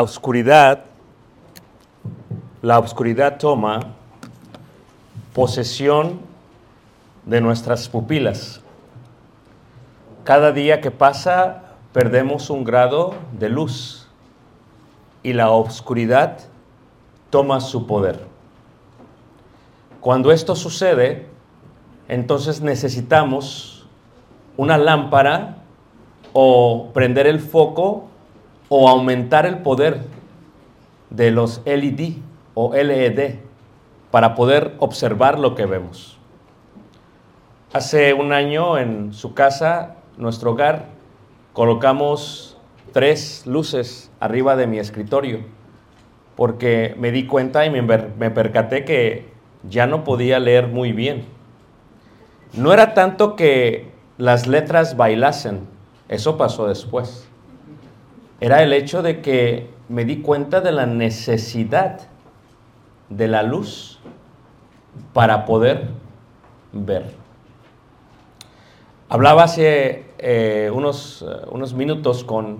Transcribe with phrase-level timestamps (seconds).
[0.00, 0.84] La oscuridad,
[2.62, 3.80] la oscuridad toma
[5.34, 6.20] posesión
[7.26, 8.62] de nuestras pupilas.
[10.24, 14.08] Cada día que pasa perdemos un grado de luz
[15.22, 16.38] y la oscuridad
[17.28, 18.20] toma su poder.
[20.00, 21.26] Cuando esto sucede,
[22.08, 23.86] entonces necesitamos
[24.56, 25.58] una lámpara
[26.32, 28.09] o prender el foco
[28.72, 29.98] o aumentar el poder
[31.10, 32.12] de los LED
[32.54, 33.34] o LED
[34.12, 36.18] para poder observar lo que vemos.
[37.72, 40.86] Hace un año en su casa, nuestro hogar,
[41.52, 42.58] colocamos
[42.92, 45.40] tres luces arriba de mi escritorio
[46.36, 49.32] porque me di cuenta y me, me percaté que
[49.68, 51.24] ya no podía leer muy bien.
[52.52, 55.66] No era tanto que las letras bailasen,
[56.08, 57.29] eso pasó después.
[58.40, 62.00] Era el hecho de que me di cuenta de la necesidad
[63.08, 63.98] de la luz
[65.12, 65.88] para poder
[66.72, 67.04] ver.
[69.08, 72.58] Hablaba hace eh, unos, eh, unos minutos con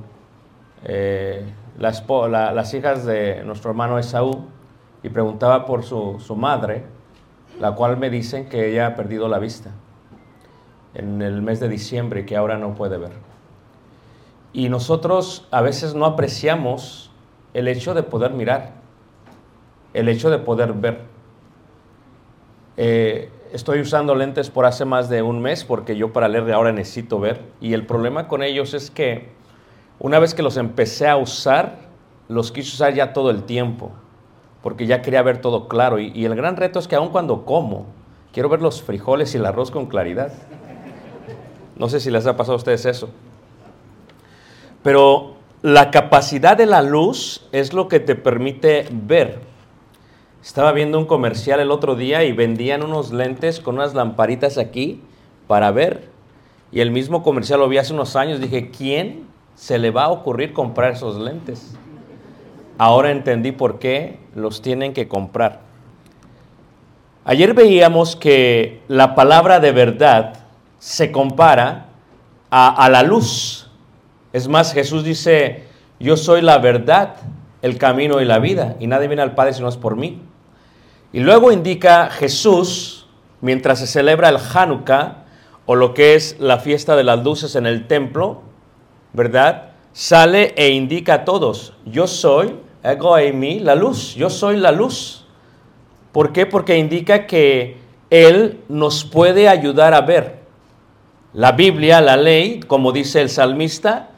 [0.84, 1.44] eh,
[1.78, 4.46] la espo- la- las hijas de nuestro hermano Esaú
[5.02, 6.84] y preguntaba por su, su madre,
[7.60, 9.70] la cual me dicen que ella ha perdido la vista
[10.94, 13.29] en el mes de diciembre y que ahora no puede ver.
[14.52, 17.10] Y nosotros a veces no apreciamos
[17.54, 18.72] el hecho de poder mirar,
[19.94, 21.02] el hecho de poder ver.
[22.76, 26.52] Eh, estoy usando lentes por hace más de un mes porque yo para leer de
[26.52, 27.42] ahora necesito ver.
[27.60, 29.28] Y el problema con ellos es que
[29.98, 31.78] una vez que los empecé a usar,
[32.28, 33.92] los quise usar ya todo el tiempo,
[34.62, 35.98] porque ya quería ver todo claro.
[35.98, 37.86] Y, y el gran reto es que aun cuando como,
[38.32, 40.32] quiero ver los frijoles y el arroz con claridad.
[41.76, 43.10] No sé si les ha pasado a ustedes eso.
[44.82, 49.40] Pero la capacidad de la luz es lo que te permite ver.
[50.42, 55.02] Estaba viendo un comercial el otro día y vendían unos lentes con unas lamparitas aquí
[55.46, 56.08] para ver.
[56.72, 58.40] Y el mismo comercial lo vi hace unos años.
[58.40, 61.74] Dije, ¿quién se le va a ocurrir comprar esos lentes?
[62.78, 65.60] Ahora entendí por qué los tienen que comprar.
[67.26, 70.34] Ayer veíamos que la palabra de verdad
[70.78, 71.88] se compara
[72.50, 73.69] a, a la luz.
[74.32, 75.64] Es más, Jesús dice,
[75.98, 77.16] yo soy la verdad,
[77.62, 80.22] el camino y la vida, y nadie viene al Padre si no es por mí.
[81.12, 83.06] Y luego indica Jesús,
[83.40, 85.24] mientras se celebra el Hanukkah,
[85.66, 88.42] o lo que es la fiesta de las luces en el templo,
[89.12, 89.70] ¿verdad?
[89.92, 95.26] Sale e indica a todos, yo soy, ego eimi, la luz, yo soy la luz.
[96.12, 96.46] ¿Por qué?
[96.46, 97.76] Porque indica que
[98.10, 100.40] Él nos puede ayudar a ver.
[101.32, 104.10] La Biblia, la ley, como dice el salmista,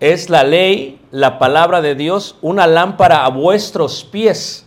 [0.00, 4.66] es la ley, la palabra de Dios, una lámpara a vuestros pies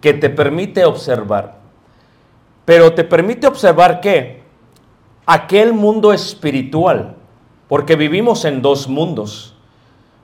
[0.00, 1.58] que te permite observar.
[2.64, 4.42] Pero te permite observar qué?
[5.24, 7.14] Aquel mundo espiritual,
[7.68, 9.54] porque vivimos en dos mundos.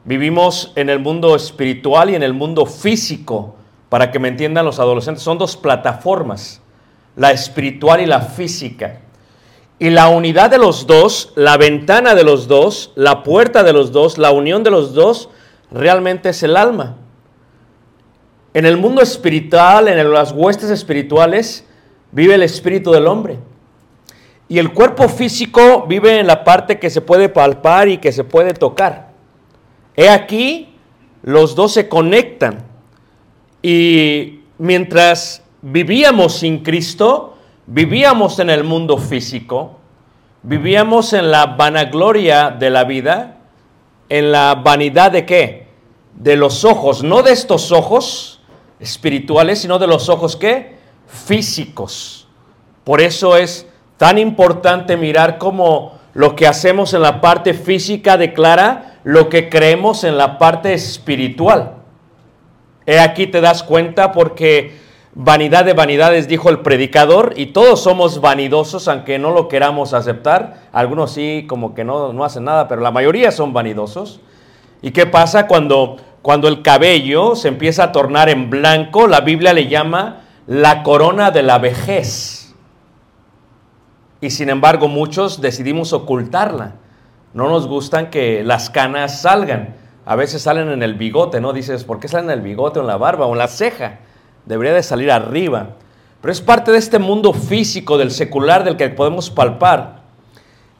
[0.05, 3.55] Vivimos en el mundo espiritual y en el mundo físico,
[3.89, 5.23] para que me entiendan los adolescentes.
[5.23, 6.61] Son dos plataformas,
[7.15, 9.03] la espiritual y la física.
[9.79, 13.93] Y la unidad de los dos, la ventana de los dos, la puerta de los
[13.93, 15.29] dos, la unión de los dos,
[15.71, 16.97] realmente es el alma.
[18.55, 21.65] En el mundo espiritual, en las huestes espirituales,
[22.11, 23.39] vive el espíritu del hombre.
[24.49, 28.25] Y el cuerpo físico vive en la parte que se puede palpar y que se
[28.25, 29.13] puede tocar.
[29.95, 30.75] He aquí,
[31.23, 32.65] los dos se conectan.
[33.63, 37.38] Y mientras vivíamos sin Cristo,
[37.69, 39.79] vivíamos en el mundo físico,
[40.43, 43.37] vivíamos en la vanagloria de la vida,
[44.09, 45.69] en la vanidad de qué?
[46.15, 48.41] De los ojos, no de estos ojos
[48.81, 50.79] espirituales, sino de los ojos qué?
[51.07, 52.27] Físicos.
[52.85, 53.67] Por eso es
[53.99, 60.05] tan importante mirar cómo lo que hacemos en la parte física declara lo que creemos
[60.05, 61.75] en la parte espiritual.
[62.87, 68.21] He aquí te das cuenta porque vanidad de vanidades, dijo el predicador, y todos somos
[68.21, 70.69] vanidosos, aunque no lo queramos aceptar.
[70.73, 74.21] Algunos sí, como que no, no hacen nada, pero la mayoría son vanidosos.
[74.83, 79.07] ¿Y qué pasa cuando, cuando el cabello se empieza a tornar en blanco?
[79.07, 82.55] La Biblia le llama la corona de la vejez.
[84.21, 86.75] Y sin embargo muchos decidimos ocultarla.
[87.35, 89.77] No nos gustan que las canas salgan.
[90.07, 91.53] A veces salen en el bigote, ¿no?
[91.53, 93.99] Dices, ¿por qué salen en el bigote o en la barba o en la ceja?
[94.49, 95.77] Debería de salir arriba.
[96.23, 100.01] Pero es parte de este mundo físico, del secular, del que podemos palpar.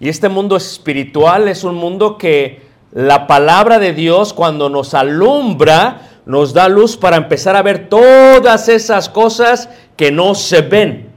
[0.01, 2.63] Y este mundo espiritual es un mundo que
[2.93, 8.71] la palabra de Dios cuando nos alumbra, nos da luz para empezar a ver todas
[8.71, 11.11] esas cosas que no se ven.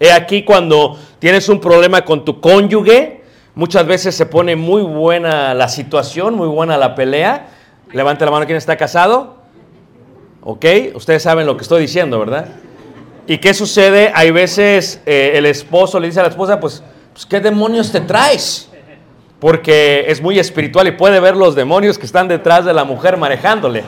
[0.00, 3.22] He aquí cuando tienes un problema con tu cónyuge,
[3.54, 7.50] muchas veces se pone muy buena la situación, muy buena la pelea.
[7.92, 9.37] Levante la mano quien está casado.
[10.50, 10.64] ¿Ok?
[10.94, 12.48] Ustedes saben lo que estoy diciendo, ¿verdad?
[13.26, 14.10] ¿Y qué sucede?
[14.14, 18.00] Hay veces eh, el esposo le dice a la esposa, pues, pues, ¿qué demonios te
[18.00, 18.70] traes?
[19.40, 23.18] Porque es muy espiritual y puede ver los demonios que están detrás de la mujer
[23.18, 23.84] manejándole.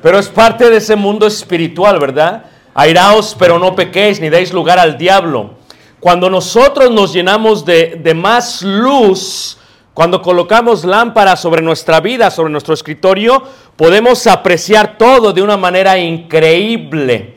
[0.00, 2.44] Pero es parte de ese mundo espiritual, ¿verdad?
[2.72, 5.54] Airaos, pero no pequéis, ni deis lugar al diablo.
[5.98, 9.58] Cuando nosotros nos llenamos de, de más luz,
[9.94, 13.42] cuando colocamos lámparas sobre nuestra vida, sobre nuestro escritorio,
[13.76, 17.36] podemos apreciar todo de una manera increíble.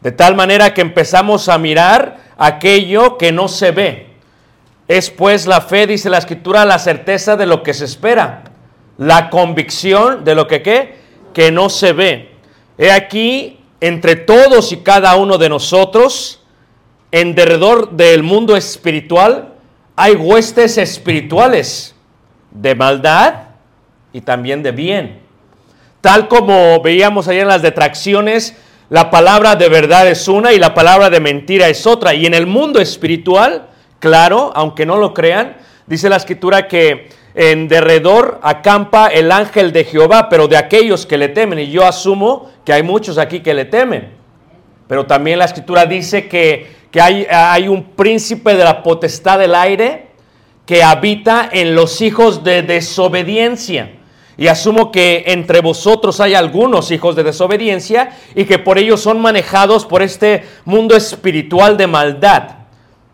[0.00, 4.08] De tal manera que empezamos a mirar aquello que no se ve.
[4.88, 8.42] Es pues la fe, dice la escritura, la certeza de lo que se espera.
[8.98, 10.96] La convicción de lo que qué?
[11.32, 12.32] Que no se ve.
[12.76, 16.42] He aquí, entre todos y cada uno de nosotros,
[17.12, 19.51] en derredor del mundo espiritual,
[19.96, 21.94] hay huestes espirituales
[22.50, 23.34] de maldad
[24.12, 25.20] y también de bien.
[26.00, 28.56] Tal como veíamos ayer en las detracciones,
[28.88, 32.14] la palabra de verdad es una y la palabra de mentira es otra.
[32.14, 33.68] Y en el mundo espiritual,
[33.98, 35.56] claro, aunque no lo crean,
[35.86, 41.16] dice la escritura que en derredor acampa el ángel de Jehová, pero de aquellos que
[41.16, 41.58] le temen.
[41.60, 44.10] Y yo asumo que hay muchos aquí que le temen.
[44.88, 49.56] Pero también la escritura dice que que hay, hay un príncipe de la potestad del
[49.56, 50.08] aire
[50.66, 53.94] que habita en los hijos de desobediencia.
[54.36, 59.20] Y asumo que entre vosotros hay algunos hijos de desobediencia y que por ello son
[59.20, 62.42] manejados por este mundo espiritual de maldad,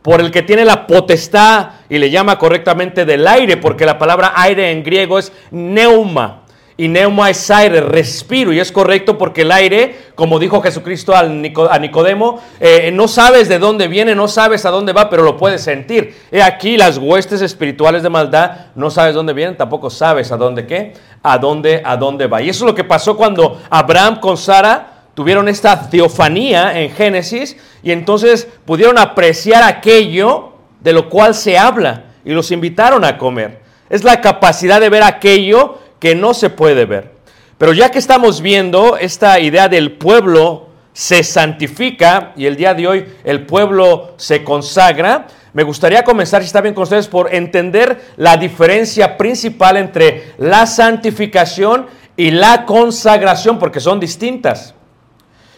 [0.03, 4.33] por el que tiene la potestad y le llama correctamente del aire, porque la palabra
[4.37, 6.43] aire en griego es neuma
[6.81, 11.25] y neuma es aire, respiro, y es correcto porque el aire, como dijo Jesucristo a
[11.25, 15.61] Nicodemo, eh, no sabes de dónde viene, no sabes a dónde va, pero lo puedes
[15.61, 16.15] sentir.
[16.31, 20.69] He aquí las huestes espirituales de maldad, no sabes dónde vienen, tampoco sabes a dónde
[20.69, 22.43] qué, a dónde, a dónde va.
[22.43, 27.57] Y eso es lo que pasó cuando Abraham con Sara tuvieron esta teofanía en Génesis,
[27.83, 33.63] y entonces pudieron apreciar aquello de lo cual se habla, y los invitaron a comer.
[33.91, 37.13] Es la capacidad de ver aquello que no se puede ver.
[37.59, 42.87] Pero ya que estamos viendo esta idea del pueblo se santifica y el día de
[42.87, 48.01] hoy el pueblo se consagra, me gustaría comenzar, si está bien con ustedes, por entender
[48.17, 51.87] la diferencia principal entre la santificación
[52.17, 54.75] y la consagración, porque son distintas.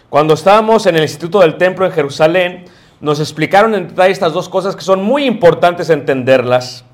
[0.08, 2.64] Cuando estábamos en el Instituto del Templo en Jerusalén,
[3.00, 6.84] nos explicaron en detalle estas dos cosas que son muy importantes entenderlas.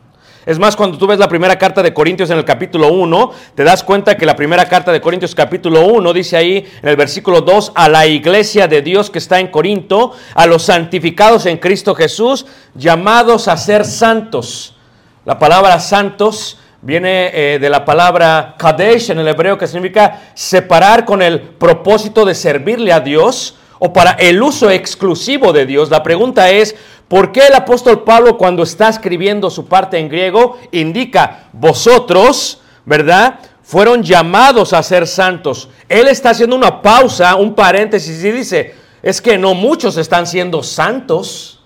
[0.47, 3.65] Es más, cuando tú ves la primera carta de Corintios en el capítulo 1, te
[3.65, 7.41] das cuenta que la primera carta de Corintios capítulo 1 dice ahí en el versículo
[7.41, 11.97] 2, a la iglesia de Dios que está en Corinto, a los santificados en Cristo
[11.97, 14.76] Jesús, llamados a ser santos.
[15.25, 21.05] La palabra santos viene eh, de la palabra kadesh en el hebreo que significa separar
[21.05, 25.91] con el propósito de servirle a Dios o para el uso exclusivo de Dios.
[25.91, 26.76] La pregunta es,
[27.09, 33.41] ¿por qué el apóstol Pablo cuando está escribiendo su parte en griego indica vosotros, ¿verdad?
[33.63, 35.69] Fueron llamados a ser santos.
[35.89, 40.63] Él está haciendo una pausa, un paréntesis y dice, es que no muchos están siendo
[40.63, 41.61] santos.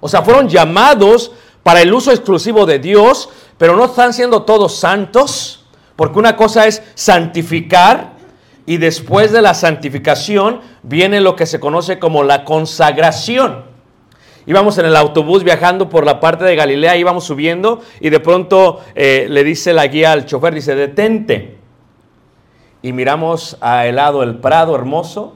[0.00, 4.78] O sea, fueron llamados para el uso exclusivo de Dios, pero no están siendo todos
[4.78, 5.64] santos,
[5.96, 8.12] porque una cosa es santificar
[8.66, 13.75] y después de la santificación viene lo que se conoce como la consagración.
[14.46, 18.80] Íbamos en el autobús viajando por la parte de Galilea, íbamos subiendo y de pronto
[18.94, 21.58] eh, le dice la guía al chofer, dice, detente.
[22.80, 25.34] Y miramos a el lado el prado hermoso,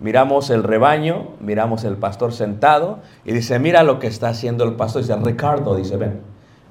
[0.00, 4.74] miramos el rebaño, miramos el pastor sentado y dice, mira lo que está haciendo el
[4.74, 5.02] pastor.
[5.02, 6.20] Dice, Ricardo, dice, ven,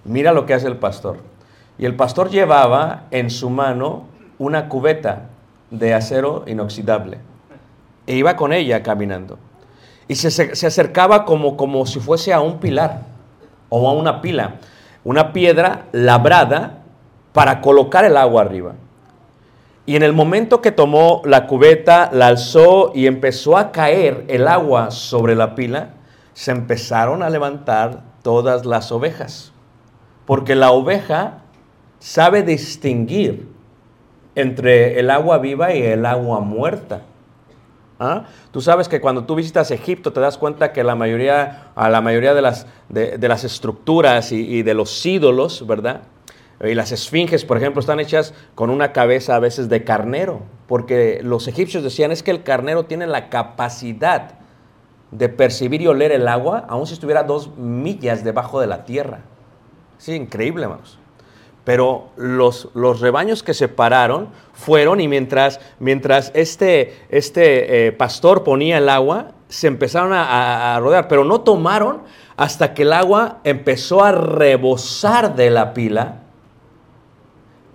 [0.04, 1.18] mira lo que hace el pastor.
[1.78, 4.04] Y el pastor llevaba en su mano
[4.38, 5.30] una cubeta
[5.72, 7.20] de acero inoxidable.
[8.06, 9.40] E iba con ella caminando.
[10.10, 13.04] Y se, se acercaba como, como si fuese a un pilar
[13.70, 14.56] o a una pila,
[15.06, 16.80] una piedra labrada
[17.32, 18.74] para colocar el agua arriba.
[19.86, 24.48] Y en el momento que tomó la cubeta, la alzó y empezó a caer el
[24.48, 25.94] agua sobre la pila,
[26.34, 29.52] se empezaron a levantar todas las ovejas.
[30.26, 31.40] Porque la oveja
[31.98, 33.50] sabe distinguir
[34.36, 37.02] entre el agua viva y el agua muerta.
[38.00, 38.24] ¿Ah?
[38.52, 42.00] Tú sabes que cuando tú visitas Egipto te das cuenta que la mayoría, a la
[42.00, 46.04] mayoría de las, de, las estructuras y, y, de los ídolos, ¿verdad?
[46.64, 51.20] Y las esfinges, por ejemplo, están hechas con una cabeza a veces de carnero, porque
[51.24, 54.40] los egipcios decían es que el carnero tiene la capacidad
[55.12, 59.22] de percibir y oler el agua, aun si estuviera dos millas debajo de la tierra.
[59.98, 61.00] Sí, increíble, hermanos
[61.70, 68.44] pero los, los, rebaños que se pararon fueron y mientras, mientras este, este eh, pastor
[68.44, 72.02] ponía el agua, se empezaron a, a, rodear, pero no tomaron
[72.38, 76.22] hasta que el agua empezó a rebosar de la pila.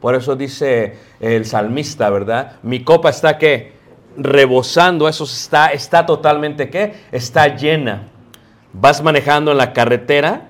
[0.00, 2.56] Por eso dice el salmista, ¿verdad?
[2.64, 3.74] Mi copa está que
[4.16, 6.94] rebosando, eso está, está totalmente qué?
[7.12, 8.08] Está llena.
[8.72, 10.48] Vas manejando en la carretera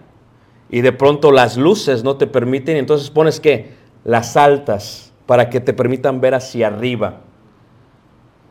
[0.74, 3.74] y de pronto las luces no te permiten, entonces pones qué?
[4.02, 7.20] Las altas para que te permitan ver hacia arriba.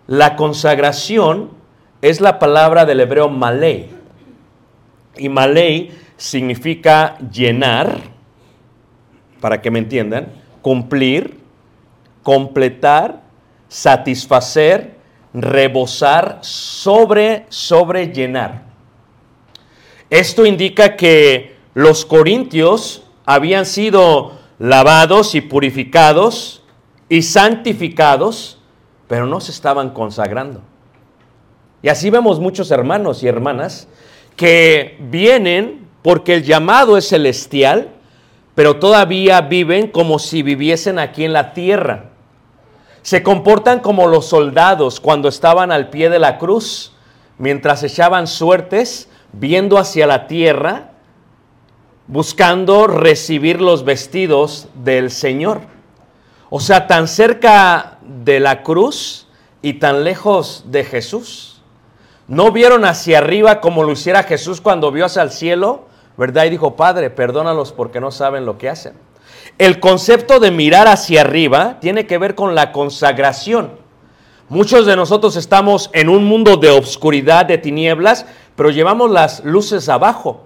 [0.07, 1.49] La consagración
[2.01, 3.89] es la palabra del hebreo malei.
[5.17, 7.99] Y malei significa llenar,
[9.41, 10.29] para que me entiendan,
[10.61, 11.41] cumplir,
[12.21, 13.21] completar,
[13.67, 14.95] satisfacer,
[15.33, 18.63] rebosar, sobre, sobre llenar.
[20.09, 26.63] Esto indica que los corintios habían sido lavados y purificados
[27.09, 28.59] y santificados,
[29.07, 30.61] pero no se estaban consagrando.
[31.81, 33.87] Y así vemos muchos hermanos y hermanas
[34.35, 37.89] que vienen porque el llamado es celestial,
[38.55, 42.11] pero todavía viven como si viviesen aquí en la tierra.
[43.01, 46.93] Se comportan como los soldados cuando estaban al pie de la cruz,
[47.37, 50.92] mientras echaban suertes, viendo hacia la tierra,
[52.07, 55.61] buscando recibir los vestidos del Señor.
[56.49, 59.27] O sea, tan cerca de la cruz
[59.61, 61.61] y tan lejos de Jesús.
[62.27, 66.45] No vieron hacia arriba como lo hiciera Jesús cuando vio hacia el cielo, ¿verdad?
[66.45, 68.93] Y dijo, Padre, perdónalos porque no saben lo que hacen.
[69.57, 73.71] El concepto de mirar hacia arriba tiene que ver con la consagración.
[74.49, 79.89] Muchos de nosotros estamos en un mundo de obscuridad, de tinieblas, pero llevamos las luces
[79.89, 80.45] abajo.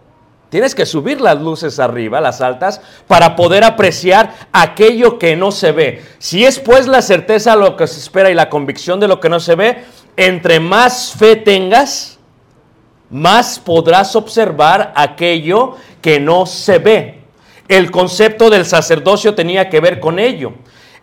[0.50, 5.74] Tienes que subir las luces arriba, las altas, para poder apreciar aquello que no se
[5.74, 6.06] ve.
[6.20, 9.27] Si es pues la certeza lo que se espera y la convicción de lo que
[9.27, 9.84] no se ve,
[10.16, 12.18] entre más fe tengas,
[13.10, 17.22] más podrás observar aquello que no se ve.
[17.68, 20.54] El concepto del sacerdocio tenía que ver con ello.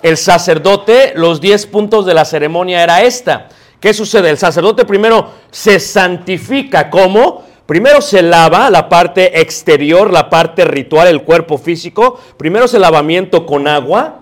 [0.02, 3.48] El sacerdote, los 10 puntos de la ceremonia era esta.
[3.78, 4.30] ¿Qué sucede?
[4.30, 6.88] El sacerdote primero se santifica.
[6.88, 7.44] ¿Cómo?
[7.66, 12.20] Primero se lava la parte exterior, la parte ritual, el cuerpo físico.
[12.36, 14.20] Primero es el lavamiento con agua,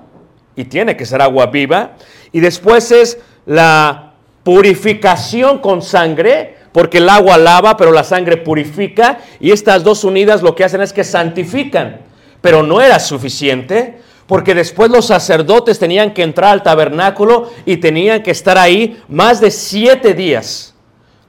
[0.56, 1.92] y tiene que ser agua viva.
[2.30, 9.20] Y después es la purificación con sangre, porque el agua lava, pero la sangre purifica.
[9.40, 12.00] Y estas dos unidas lo que hacen es que santifican.
[12.40, 18.22] Pero no era suficiente, porque después los sacerdotes tenían que entrar al tabernáculo y tenían
[18.22, 20.75] que estar ahí más de siete días,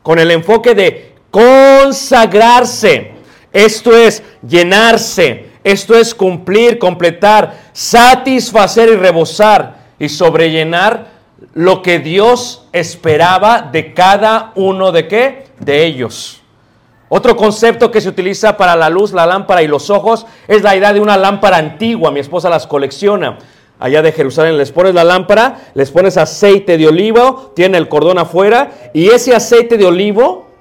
[0.01, 3.12] con el enfoque de consagrarse.
[3.52, 11.08] Esto es llenarse, esto es cumplir, completar, satisfacer y rebosar y sobrellenar
[11.56, 15.48] lo que Dios esperaba de cada uno de qué?
[15.60, 16.42] De ellos.
[17.10, 20.75] Otro concepto que se utiliza para la luz, la lámpara y los ojos es la
[20.75, 22.12] idea de una lámpara antigua.
[22.12, 23.40] Mi esposa las colecciona.
[23.80, 28.20] Allá de Jerusalén les pones la lámpara, les pones aceite de olivo, tiene el cordón
[28.20, 30.53] afuera y ese aceite de olivo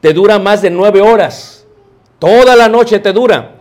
[0.00, 1.66] te dura más de nueve horas.
[2.18, 3.56] Toda la noche te dura.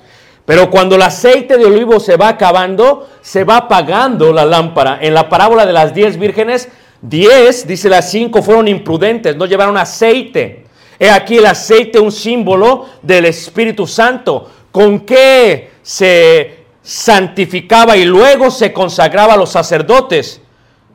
[0.46, 5.00] Pero cuando el aceite de olivo se va acabando, se va apagando la lámpara.
[5.02, 6.70] En la parábola de las diez vírgenes,
[7.02, 10.66] diez, dice las cinco, fueron imprudentes, no llevaron aceite.
[11.00, 14.50] He aquí el aceite, un símbolo del Espíritu Santo.
[14.72, 20.42] ¿Con qué se santificaba y luego se consagraba a los sacerdotes?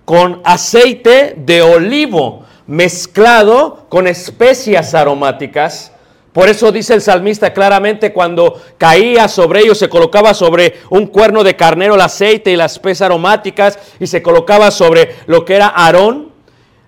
[0.04, 2.39] Con aceite de olivo
[2.70, 5.90] mezclado con especias aromáticas.
[6.32, 11.42] Por eso dice el salmista claramente cuando caía sobre ellos, se colocaba sobre un cuerno
[11.42, 15.66] de carnero el aceite y las especias aromáticas y se colocaba sobre lo que era
[15.66, 16.30] Aarón.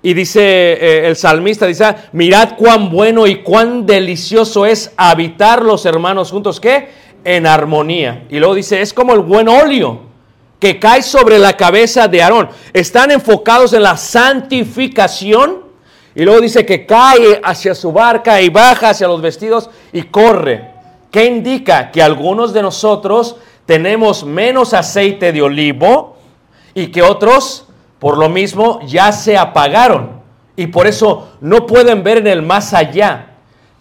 [0.02, 5.62] Y dice eh, el salmista, dice, "Ah, mirad cuán bueno y cuán delicioso es habitar
[5.62, 6.90] los hermanos juntos, ¿qué?
[7.24, 8.24] En armonía.
[8.30, 10.00] Y luego dice, es como el buen óleo
[10.60, 12.50] que cae sobre la cabeza de Aarón.
[12.72, 15.71] Están enfocados en la santificación.
[16.14, 20.70] Y luego dice que cae hacia su barca y baja hacia los vestidos y corre.
[21.10, 21.90] ¿Qué indica?
[21.90, 26.16] Que algunos de nosotros tenemos menos aceite de olivo
[26.74, 27.66] y que otros,
[27.98, 30.22] por lo mismo, ya se apagaron.
[30.56, 33.28] Y por eso no pueden ver en el más allá.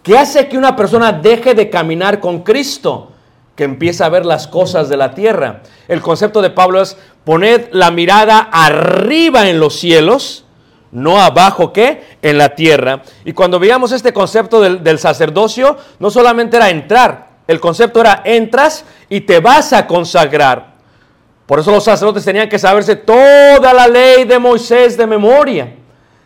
[0.04, 3.12] ¿Qué hace que una persona deje de caminar con Cristo?
[3.56, 5.62] Que empieza a ver las cosas de la tierra.
[5.88, 10.46] El concepto de Pablo es poned la mirada arriba en los cielos,
[10.92, 13.02] no abajo que en la tierra.
[13.26, 18.86] Y cuando veíamos este concepto del, sacerdocio, no solamente era entrar, el concepto era entras
[19.10, 20.72] y te vas a consagrar.
[21.46, 25.74] Por eso los sacerdotes tenían que saberse toda la ley de Moisés de memoria,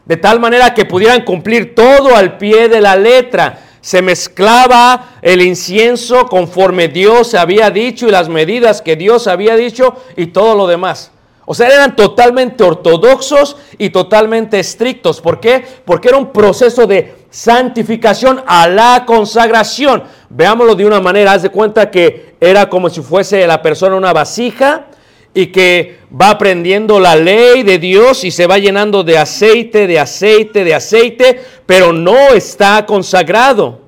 [0.06, 3.60] de tal manera que pudieran cumplir todo al pie de la letra.
[3.82, 9.96] Se mezclaba el incienso conforme Dios había dicho y las medidas que Dios había dicho
[10.16, 11.12] y todo lo demás.
[11.46, 15.22] O sea, eran totalmente ortodoxos y totalmente estrictos.
[15.22, 15.64] ¿Por qué?
[15.86, 20.04] Porque era un proceso de santificación a la consagración.
[20.30, 24.12] Veámoslo de una manera, haz de cuenta que era como si fuese la persona una
[24.12, 24.88] vasija
[25.36, 30.00] y que va aprendiendo la ley de Dios y se va llenando de aceite, de
[30.00, 33.82] aceite, de aceite, pero no está consagrado.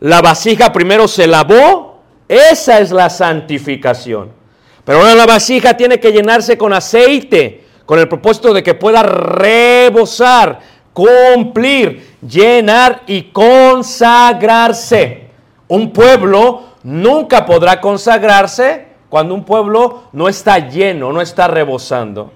[0.00, 4.43] La vasija primero se lavó, esa es la santificación.
[4.84, 9.02] Pero ahora la vasija tiene que llenarse con aceite, con el propósito de que pueda
[9.02, 10.60] rebosar,
[10.92, 15.28] cumplir, llenar y consagrarse.
[15.68, 22.32] Un pueblo nunca podrá consagrarse cuando un pueblo no está lleno, no está rebosando.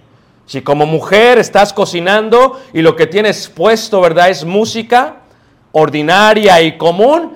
[0.47, 4.31] Si como mujer estás cocinando y lo que tienes puesto, ¿verdad?
[4.31, 5.17] Es música
[5.73, 7.35] ordinaria y común,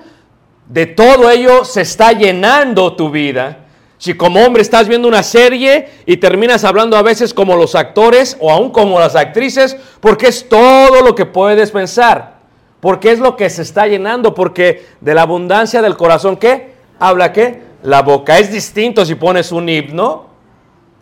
[0.67, 3.62] de todo ello se está llenando tu vida.
[4.03, 8.35] Si como hombre estás viendo una serie y terminas hablando a veces como los actores
[8.41, 12.33] o aún como las actrices, porque es todo lo que puedes pensar.
[12.81, 16.73] Porque es lo que se está llenando, porque de la abundancia del corazón, ¿qué?
[16.99, 17.61] Habla qué?
[17.83, 18.39] La boca.
[18.39, 20.25] Es distinto si pones un himno.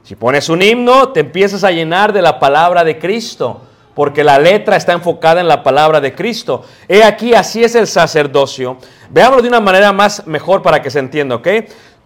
[0.03, 3.61] Si pones un himno, te empiezas a llenar de la palabra de Cristo,
[3.95, 6.65] porque la letra está enfocada en la palabra de Cristo.
[6.87, 8.77] He aquí, así es el sacerdocio.
[9.09, 11.47] Veámoslo de una manera más mejor para que se entienda, ¿ok?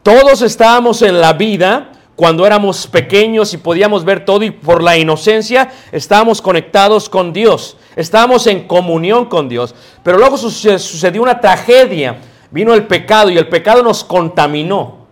[0.05, 4.95] Todos estábamos en la vida cuando éramos pequeños y podíamos ver todo y por la
[4.97, 9.73] inocencia estábamos conectados con Dios, estábamos en comunión con Dios.
[10.03, 12.17] Pero luego suce- sucedió una tragedia,
[12.51, 15.07] vino el pecado y el pecado nos contaminó.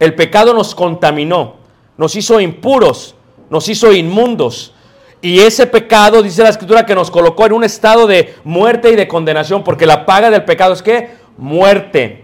[0.00, 1.56] El pecado nos contaminó,
[1.98, 3.14] nos hizo impuros,
[3.50, 4.72] nos hizo inmundos.
[5.20, 8.96] Y ese pecado, dice la escritura, que nos colocó en un estado de muerte y
[8.96, 12.21] de condenación, porque la paga del pecado es que muerte.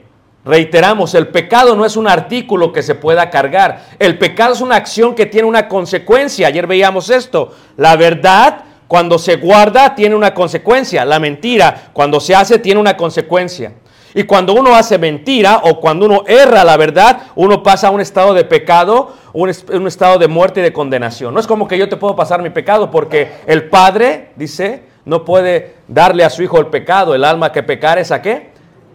[0.48, 3.82] Reiteramos, el pecado no es un artículo que se pueda cargar.
[3.98, 6.48] El pecado es una acción que tiene una consecuencia.
[6.48, 7.52] Ayer veíamos esto.
[7.76, 11.04] La verdad, cuando se guarda, tiene una consecuencia.
[11.04, 13.74] La mentira, cuando se hace, tiene una consecuencia.
[14.14, 18.00] Y cuando uno hace mentira o cuando uno erra la verdad, uno pasa a un
[18.00, 21.34] estado de pecado, un, un estado de muerte y de condenación.
[21.34, 25.26] No es como que yo te puedo pasar mi pecado porque el Padre, dice, no
[25.26, 27.14] puede darle a su Hijo el pecado.
[27.14, 28.52] El alma que pecar es a qué?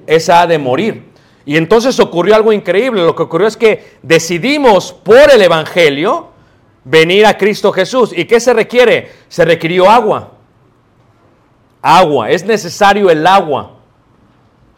[0.07, 1.12] Esa ha de morir.
[1.45, 3.01] Y entonces ocurrió algo increíble.
[3.01, 6.29] Lo que ocurrió es que decidimos por el Evangelio
[6.83, 8.11] venir a Cristo Jesús.
[8.15, 9.11] ¿Y qué se requiere?
[9.27, 10.31] Se requirió agua.
[11.81, 12.29] Agua.
[12.29, 13.71] Es necesario el agua.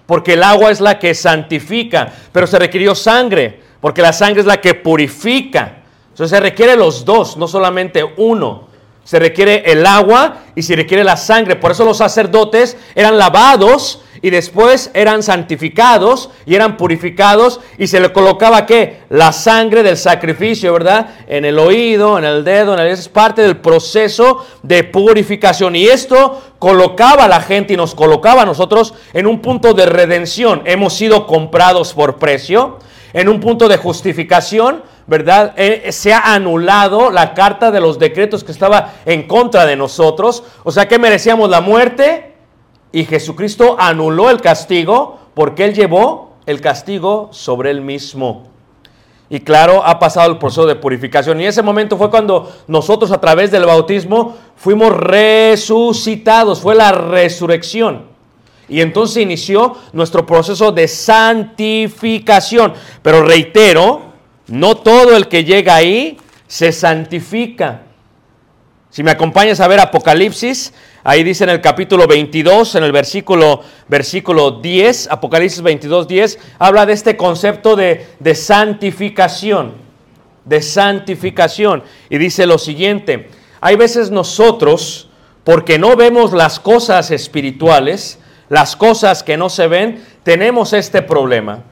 [0.06, 2.12] Porque el agua es la que santifica.
[2.32, 3.62] Pero se requirió sangre.
[3.80, 5.84] Porque la sangre es la que purifica.
[6.10, 8.69] Entonces se requiere los dos, no solamente uno.
[9.06, 11.56] Se requiere el agua y se requiere la sangre.
[11.56, 18.00] Por eso los sacerdotes eran lavados y después eran santificados y eran purificados y se
[18.00, 19.02] le colocaba qué?
[19.10, 21.10] La sangre del sacrificio, ¿verdad?
[21.28, 25.76] En el oído, en el dedo, en el, es parte del proceso de purificación.
[25.76, 29.86] Y esto colocaba a la gente y nos colocaba a nosotros en un punto de
[29.86, 30.63] redención.
[30.65, 32.80] Hemos sido comprados por precio,
[33.13, 35.54] en un punto de justificación, ¿verdad?
[35.58, 40.44] Eh, se ha anulado la carta de los decretos que estaba en contra de nosotros.
[40.63, 42.34] O sea que merecíamos la muerte
[42.91, 48.48] y Jesucristo anuló el castigo porque Él llevó el castigo sobre Él mismo.
[49.30, 51.41] Y claro, ha pasado el proceso de purificación.
[51.41, 56.62] Y ese momento fue cuando nosotros a través del bautismo fuimos resucitados.
[56.62, 58.04] Fue la resurrección.
[58.68, 62.74] Y entonces inició nuestro proceso de santificación.
[63.02, 64.02] Pero reitero,
[64.47, 67.81] no todo el que llega ahí se santifica.
[68.89, 73.62] Si me acompañas a ver Apocalipsis, ahí dice en el capítulo 22, en el versículo,
[73.88, 79.73] versículo 10, Apocalipsis 22, 10, habla de este concepto de, de santificación,
[80.45, 81.84] de santificación.
[82.10, 83.29] Y dice lo siguiente,
[83.60, 85.10] hay veces nosotros,
[85.43, 91.63] porque no vemos las cosas espirituales, las cosas que no se ven, tenemos este problema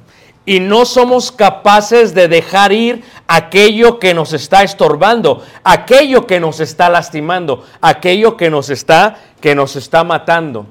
[0.45, 6.59] y no somos capaces de dejar ir aquello que nos está estorbando, aquello que nos
[6.59, 10.65] está lastimando, aquello que nos está que nos está matando.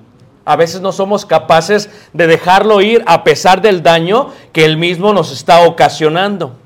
[0.45, 5.13] A veces no somos capaces de dejarlo ir a pesar del daño que él mismo
[5.13, 6.57] nos está ocasionando.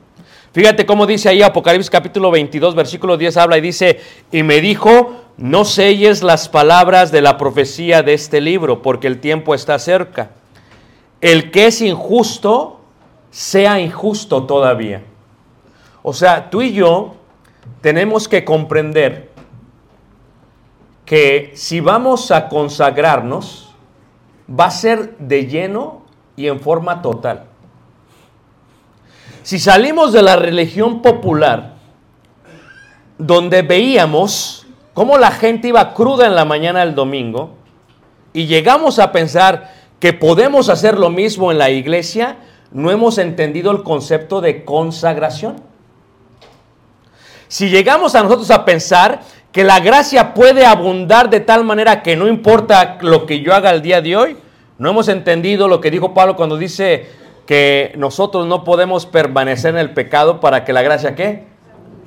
[0.52, 4.00] Fíjate cómo dice ahí Apocalipsis capítulo 22, versículo 10 habla y dice,
[4.32, 9.20] "Y me dijo, no selles las palabras de la profecía de este libro, porque el
[9.20, 10.30] tiempo está cerca.
[11.20, 12.75] El que es injusto,
[13.36, 15.02] sea injusto todavía.
[16.02, 17.16] O sea, tú y yo
[17.82, 19.30] tenemos que comprender
[21.04, 23.74] que si vamos a consagrarnos,
[24.48, 26.00] va a ser de lleno
[26.34, 27.44] y en forma total.
[29.42, 31.74] Si salimos de la religión popular,
[33.18, 37.50] donde veíamos cómo la gente iba cruda en la mañana del domingo,
[38.32, 42.38] y llegamos a pensar que podemos hacer lo mismo en la iglesia,
[42.72, 45.56] no hemos entendido el concepto de consagración.
[47.48, 49.20] Si llegamos a nosotros a pensar
[49.52, 53.70] que la gracia puede abundar de tal manera que no importa lo que yo haga
[53.70, 54.36] el día de hoy,
[54.78, 57.06] no hemos entendido lo que dijo Pablo cuando dice
[57.46, 61.44] que nosotros no podemos permanecer en el pecado para que la gracia qué?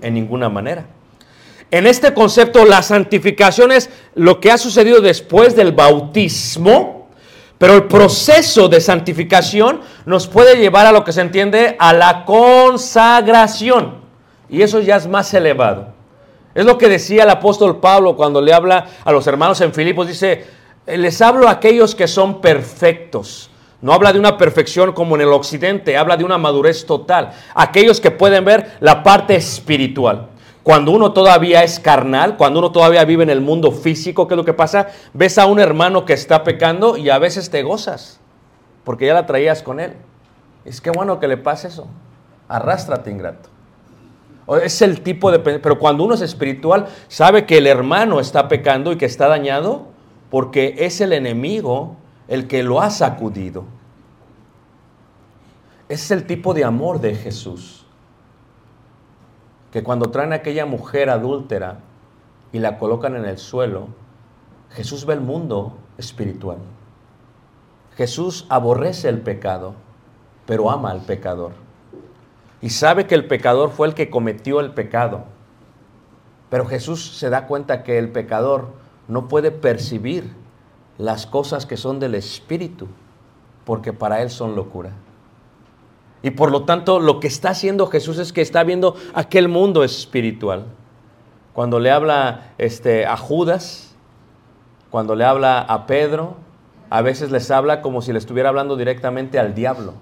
[0.02, 0.86] En ninguna manera.
[1.72, 6.99] En este concepto, la santificación es lo que ha sucedido después del bautismo,
[7.60, 12.24] pero el proceso de santificación nos puede llevar a lo que se entiende a la
[12.26, 13.98] consagración.
[14.50, 15.90] Y eso ya es más elevado.
[16.56, 20.08] Es lo que decía el apóstol Pablo cuando le habla a los hermanos en Filipos.
[20.08, 20.46] Dice,
[20.88, 23.50] les hablo a aquellos que son perfectos.
[23.82, 27.32] No habla de una perfección como en el occidente, habla de una madurez total.
[27.54, 30.28] Aquellos que pueden ver la parte espiritual.
[30.70, 34.38] Cuando uno todavía es carnal, cuando uno todavía vive en el mundo físico, ¿qué es
[34.38, 34.90] lo que pasa?
[35.16, 38.20] Ves a un hermano que está pecando y a veces te gozas,
[38.84, 39.94] porque ya la traías con él.
[40.66, 41.88] Es que bueno que le pase eso.
[42.48, 43.50] Arrástrate, ingrato.
[44.62, 45.40] Es el tipo de...
[45.40, 49.88] Pero cuando uno es espiritual, sabe que el hermano está pecando y que está dañado,
[50.30, 51.96] porque es el enemigo
[52.28, 53.64] el que lo ha sacudido.
[55.88, 57.79] Es el tipo de amor de Jesús.
[59.72, 61.80] Que cuando traen a aquella mujer adúltera
[62.52, 63.88] y la colocan en el suelo,
[64.72, 66.58] Jesús ve el mundo espiritual.
[67.96, 69.76] Jesús aborrece el pecado,
[70.46, 71.52] pero ama al pecador.
[72.62, 75.26] Y sabe que el pecador fue el que cometió el pecado.
[76.50, 78.70] Pero Jesús se da cuenta que el pecador
[79.08, 80.34] no puede percibir
[80.98, 82.88] las cosas que son del Espíritu,
[83.66, 84.92] porque para él son locura.
[86.22, 89.84] Y por lo tanto, lo que está haciendo Jesús es que está viendo aquel mundo
[89.84, 90.66] espiritual.
[91.54, 93.96] Cuando le habla este, a Judas,
[94.90, 96.36] cuando le habla a Pedro,
[96.90, 99.94] a veces les habla como si le estuviera hablando directamente al diablo,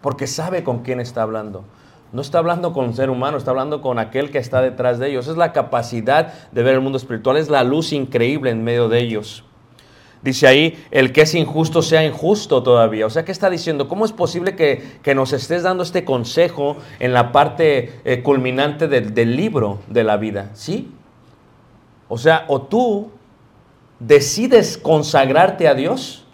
[0.00, 1.64] porque sabe con quién está hablando.
[2.12, 5.10] No está hablando con un ser humano, está hablando con aquel que está detrás de
[5.10, 5.26] ellos.
[5.26, 9.00] Es la capacidad de ver el mundo espiritual, es la luz increíble en medio de
[9.00, 9.44] ellos.
[10.26, 13.06] Dice ahí, el que es injusto sea injusto todavía.
[13.06, 13.88] O sea, ¿qué está diciendo?
[13.88, 18.88] ¿Cómo es posible que, que nos estés dando este consejo en la parte eh, culminante
[18.88, 20.50] del, del libro de la vida?
[20.54, 20.90] ¿Sí?
[22.08, 23.10] O sea, o tú
[23.98, 26.24] decides consagrarte a Dios,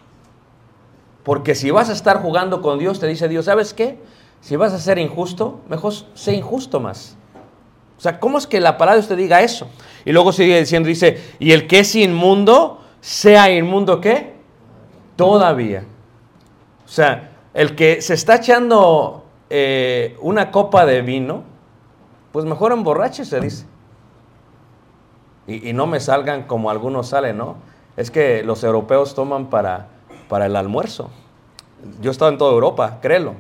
[1.23, 3.99] porque si vas a estar jugando con Dios, te dice Dios, ¿sabes qué?
[4.41, 7.17] Si vas a ser injusto, mejor sé injusto más.
[7.97, 9.69] O sea, ¿cómo es que la palabra de usted diga eso?
[10.05, 14.33] Y luego sigue diciendo, dice, y el que es inmundo, sea inmundo qué?
[15.17, 15.85] Todavía.
[16.87, 21.43] O sea, el que se está echando eh, una copa de vino,
[22.31, 23.67] pues mejor emborrache, se dice.
[25.47, 27.57] Y, y no me salgan como algunos salen, ¿no?
[27.97, 29.89] Es que los europeos toman para,
[30.29, 31.11] para el almuerzo.
[32.01, 33.35] Yo he estado en toda Europa, créelo.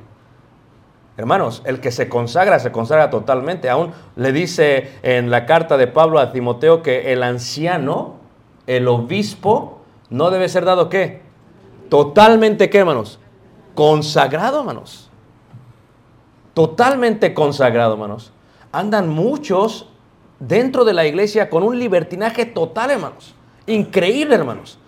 [1.16, 3.70] Hermanos, el que se consagra, se consagra totalmente.
[3.70, 8.16] Aún le dice en la carta de Pablo a Timoteo que el anciano,
[8.66, 11.22] el obispo, no debe ser dado qué?
[11.88, 13.18] Totalmente qué, hermanos?
[13.74, 15.10] Consagrado, hermanos.
[16.54, 18.32] Totalmente consagrado, hermanos.
[18.72, 19.88] Andan muchos
[20.38, 23.34] dentro de la iglesia con un libertinaje total, hermanos.
[23.66, 24.78] Increíble, hermanos.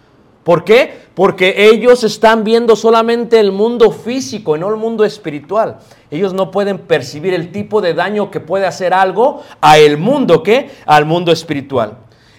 [0.44, 1.00] ¿Por qué?
[1.14, 5.78] Porque ellos están viendo solamente el mundo físico y no el mundo espiritual.
[6.10, 10.42] Ellos no pueden percibir el tipo de daño que puede hacer algo a el mundo,
[10.42, 10.70] ¿qué?
[10.84, 11.96] Al mundo espiritual.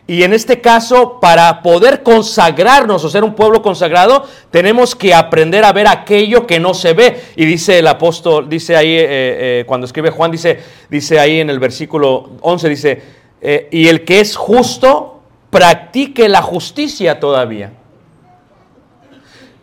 [0.07, 5.65] Y en este caso, para poder consagrarnos o ser un pueblo consagrado, tenemos que aprender
[5.65, 7.23] a ver aquello que no se ve.
[7.35, 10.59] Y dice el apóstol, dice ahí, eh, eh, cuando escribe Juan, dice,
[10.91, 13.01] dice ahí en el versículo 11, dice,
[13.41, 17.71] eh, y el que es justo, practique la justicia todavía.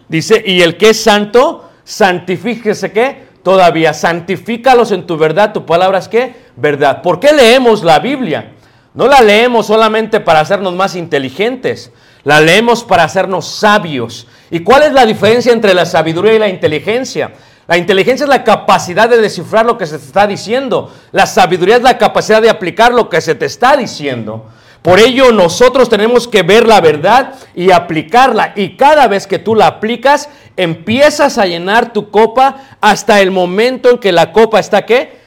[0.09, 3.31] Dice, y el que es santo, santifíquese qué?
[3.45, 6.35] Todavía, santifícalos en tu verdad, tu palabra es qué?
[6.57, 7.01] Verdad.
[7.01, 8.53] ¿Por qué leemos la Biblia?
[8.95, 11.93] No la leemos solamente para hacernos más inteligentes,
[12.25, 14.27] la leemos para hacernos sabios.
[14.51, 17.33] ¿Y cuál es la diferencia entre la sabiduría y la inteligencia?
[17.67, 20.93] La inteligencia es la capacidad de descifrar lo que se te está diciendo.
[21.11, 24.47] La sabiduría es la capacidad de aplicar lo que se te está diciendo.
[24.83, 28.53] Por ello nosotros tenemos que ver la verdad y aplicarla.
[28.57, 33.91] Y cada vez que tú la aplicas, empiezas a llenar tu copa hasta el momento
[33.91, 35.22] en que la copa está qué?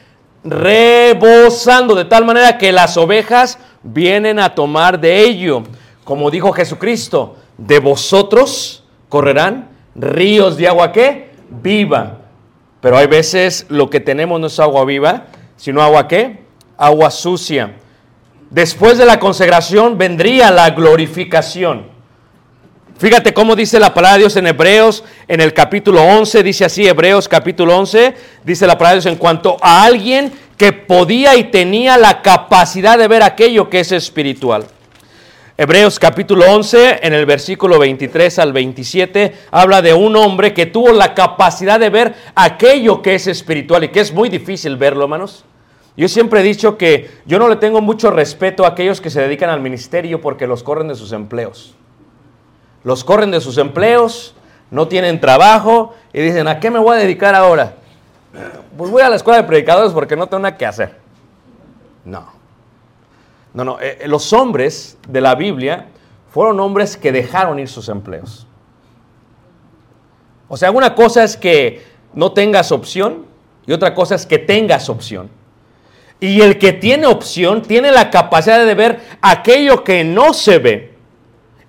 [0.45, 5.63] Rebosando de tal manera que las ovejas vienen a tomar de ello.
[6.03, 11.31] Como dijo Jesucristo, de vosotros correrán ríos de agua qué?
[11.49, 12.19] Viva.
[12.79, 15.25] Pero hay veces lo que tenemos no es agua viva,
[15.57, 16.43] sino agua qué?
[16.77, 17.77] Agua sucia.
[18.51, 21.94] Después de la consagración vendría la glorificación.
[22.97, 26.87] Fíjate cómo dice la palabra de Dios en Hebreos, en el capítulo 11, dice así,
[26.87, 28.13] Hebreos capítulo 11,
[28.45, 32.97] dice la palabra de Dios en cuanto a alguien que podía y tenía la capacidad
[32.97, 34.67] de ver aquello que es espiritual.
[35.57, 40.93] Hebreos capítulo 11, en el versículo 23 al 27, habla de un hombre que tuvo
[40.93, 45.43] la capacidad de ver aquello que es espiritual y que es muy difícil verlo, hermanos.
[45.97, 49.19] Yo siempre he dicho que yo no le tengo mucho respeto a aquellos que se
[49.19, 51.75] dedican al ministerio porque los corren de sus empleos.
[52.85, 54.35] Los corren de sus empleos,
[54.69, 57.73] no tienen trabajo y dicen, ¿a qué me voy a dedicar ahora?
[58.77, 60.95] Pues voy a la escuela de predicadores porque no tengo nada que hacer.
[62.05, 62.31] No.
[63.55, 63.79] No, no.
[63.79, 65.87] eh, eh, los hombres de la Biblia
[66.29, 68.45] fueron hombres que dejaron ir sus empleos.
[70.47, 73.25] O sea, una cosa es que no tengas opción
[73.65, 75.31] y otra cosa es que tengas opción.
[76.19, 80.94] Y el que tiene opción tiene la capacidad de ver aquello que no se ve.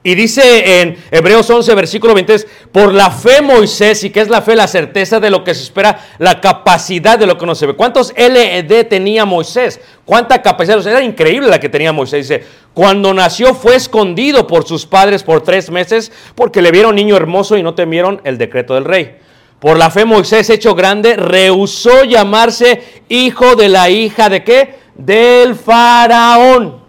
[0.07, 4.41] Y dice en Hebreos 11, versículo 23, por la fe Moisés, y que es la
[4.41, 7.67] fe, la certeza de lo que se espera, la capacidad de lo que no se
[7.67, 7.75] ve.
[7.75, 9.81] ¿Cuántos LED tenía Moisés?
[10.05, 10.87] ¿Cuánta capacidad?
[10.87, 12.29] Era increíble la que tenía Moisés.
[12.29, 17.17] Dice, cuando nació fue escondido por sus padres por tres meses porque le vieron niño
[17.17, 19.17] hermoso y no temieron el decreto del rey.
[19.59, 24.77] Por la fe Moisés, hecho grande, rehusó llamarse hijo de la hija de qué?
[24.95, 26.86] Del faraón.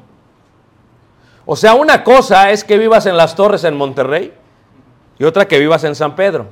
[1.50, 4.34] O sea, una cosa es que vivas en las torres en Monterrey
[5.18, 6.48] y otra que vivas en San Pedro.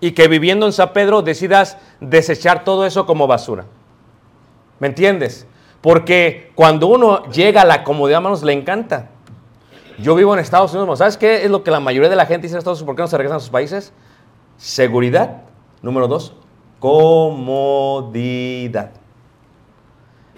[0.00, 3.66] Y que viviendo en San Pedro decidas desechar todo eso como basura.
[4.80, 5.46] ¿Me entiendes?
[5.82, 9.10] Porque cuando uno llega a la comodidad, hermanos, le encanta.
[9.98, 12.46] Yo vivo en Estados Unidos, ¿sabes qué es lo que la mayoría de la gente
[12.46, 12.86] dice en Estados Unidos?
[12.86, 13.92] ¿Por qué no se regresan a sus países?
[14.56, 15.42] Seguridad.
[15.82, 16.32] Número dos,
[16.80, 17.32] comodidad.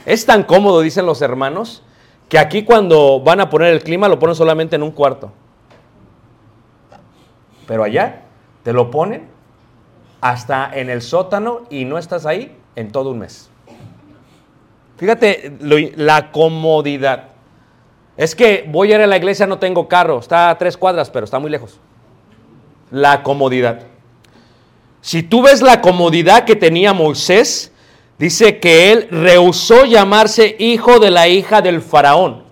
[0.04, 1.84] Es tan cómodo, dicen los hermanos,
[2.28, 5.32] que aquí cuando van a poner el clima lo ponen solamente en un cuarto.
[7.66, 8.22] Pero allá
[8.62, 9.28] te lo ponen
[10.20, 13.50] hasta en el sótano y no estás ahí en todo un mes.
[14.96, 17.28] Fíjate la comodidad.
[18.16, 21.08] Es que voy a ir a la iglesia, no tengo carro, está a tres cuadras,
[21.08, 21.78] pero está muy lejos.
[22.90, 23.82] La comodidad.
[25.00, 27.72] Si tú ves la comodidad que tenía Moisés,
[28.18, 32.44] dice que él rehusó llamarse hijo de la hija del faraón.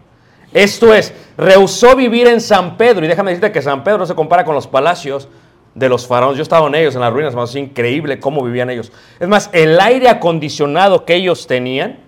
[0.52, 3.04] Esto es, rehusó vivir en San Pedro.
[3.04, 5.28] Y déjame decirte que San Pedro no se compara con los palacios
[5.74, 6.38] de los faraones.
[6.38, 8.92] Yo he estado en ellos, en las ruinas, más increíble cómo vivían ellos.
[9.20, 11.98] Es más, el aire acondicionado que ellos tenían,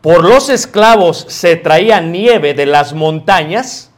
[0.00, 3.90] por los esclavos se traía nieve de las montañas,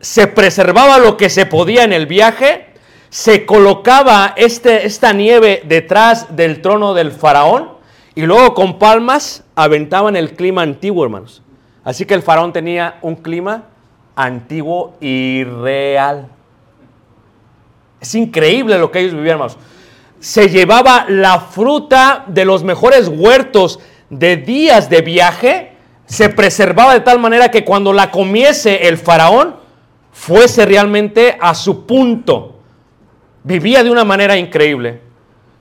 [0.00, 2.66] se preservaba lo que se podía en el viaje,
[3.10, 7.74] se colocaba este, esta nieve detrás del trono del faraón
[8.14, 11.42] y luego con palmas aventaban el clima antiguo, hermanos.
[11.82, 13.64] Así que el faraón tenía un clima
[14.14, 16.28] antiguo y real.
[18.00, 19.58] Es increíble lo que ellos vivían, hermanos.
[20.20, 25.72] Se llevaba la fruta de los mejores huertos de días de viaje,
[26.06, 29.56] se preservaba de tal manera que cuando la comiese el faraón,
[30.12, 32.60] fuese realmente a su punto.
[33.42, 35.03] Vivía de una manera increíble.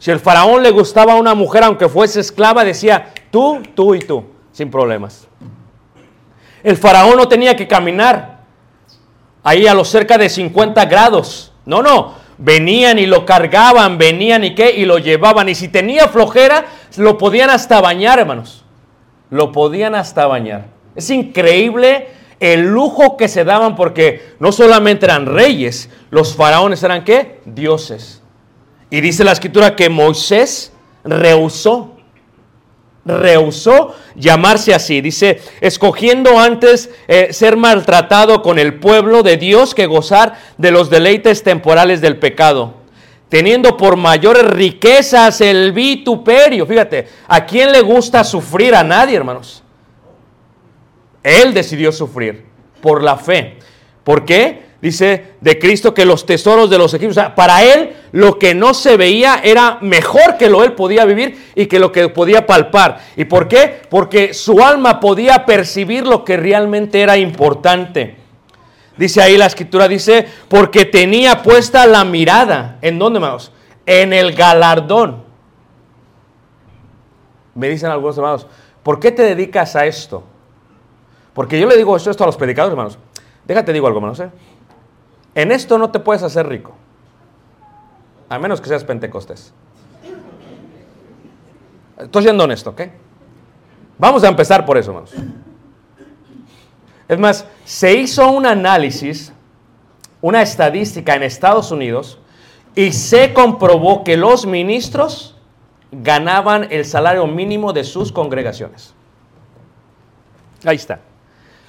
[0.04, 4.00] Si el faraón le gustaba a una mujer, aunque fuese esclava, decía, tú, tú y
[4.00, 5.30] tú, sin problemas.
[6.62, 8.42] El faraón no tenía que caminar
[9.44, 11.54] ahí a los cerca de 50 grados.
[11.66, 12.16] No, no.
[12.38, 15.48] Venían y lo cargaban, venían y qué, y lo llevaban.
[15.48, 16.66] Y si tenía flojera,
[16.98, 18.66] lo podían hasta bañar, hermanos.
[19.30, 20.66] Lo podían hasta bañar.
[20.98, 22.10] Es increíble
[22.42, 27.40] el lujo que se daban porque no solamente eran reyes, los faraones eran qué?
[27.46, 28.20] Dioses.
[28.94, 30.72] Y dice la escritura que Moisés
[31.04, 31.96] rehusó
[33.04, 35.02] rehusó llamarse así.
[35.02, 40.92] Dice, escogiendo antes eh, ser maltratado con el pueblo de Dios que gozar de los
[40.92, 42.76] deleites temporales del pecado.
[43.30, 46.68] Teniendo por mayores riquezas el vituperio.
[46.68, 48.76] Fíjate, ¿a quién le gusta sufrir?
[48.76, 49.64] A nadie, hermanos.
[51.24, 52.46] Él decidió sufrir
[52.80, 53.58] por la fe.
[54.04, 54.73] ¿Por qué?
[54.84, 58.54] Dice de Cristo que los tesoros de los egipcios, o sea, para él lo que
[58.54, 62.46] no se veía era mejor que lo él podía vivir y que lo que podía
[62.46, 63.00] palpar.
[63.16, 63.80] ¿Y por qué?
[63.90, 68.18] Porque su alma podía percibir lo que realmente era importante.
[68.98, 72.78] Dice ahí la escritura, dice, porque tenía puesta la mirada.
[72.82, 73.54] ¿En dónde, hermanos?
[73.86, 75.24] En el galardón.
[77.56, 78.48] Me dicen algunos hermanos,
[78.84, 80.26] ¿por qué te dedicas a esto?
[81.34, 83.00] Porque yo le digo esto, a los predicadores, hermanos.
[83.46, 84.20] Déjate digo algo, hermanos.
[84.20, 84.30] ¿eh?
[85.36, 86.74] En esto no te puedes hacer rico.
[88.30, 89.54] A menos que seas pentecostés.
[91.98, 92.82] Estoy siendo honesto, ¿ok?
[93.98, 95.14] Vamos a empezar por eso, hermanos.
[97.08, 99.32] Es más, se hizo un análisis,
[100.22, 102.20] una estadística en Estados Unidos
[102.76, 105.38] y se comprobó que los ministros
[105.92, 108.94] ganaban el salario mínimo de sus congregaciones.
[110.66, 111.02] Ahí está.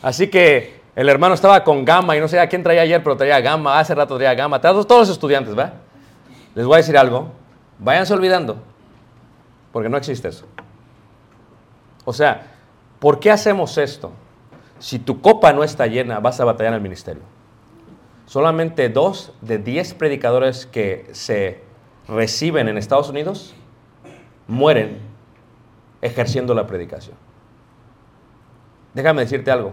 [0.03, 3.17] Así que el hermano estaba con gama y no sé a quién traía ayer, pero
[3.17, 4.61] traía gama, hace rato traía gama.
[4.61, 5.73] Todos, los estudiantes, ¿va?
[6.55, 7.29] Les voy a decir algo.
[7.79, 8.59] Váyanse olvidando,
[9.73, 10.47] porque no existe eso.
[12.05, 12.47] O sea,
[13.01, 14.13] ¿por qué hacemos esto?
[14.79, 17.23] Si tu copa no está llena, vas a batallar en el ministerio.
[18.27, 21.63] Solamente dos de diez predicadores que se
[22.07, 23.55] reciben en Estados Unidos
[24.47, 25.01] mueren
[26.03, 27.17] ejerciendo la predicación.
[28.93, 29.73] Déjame decirte algo.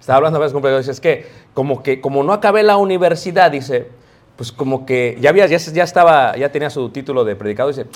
[0.00, 3.50] Estaba hablando a veces con dice, es que como que como no acabé la universidad,
[3.50, 3.88] dice,
[4.36, 7.86] pues como que ya había, ya, ya estaba, ya tenía su título de predicado, dice,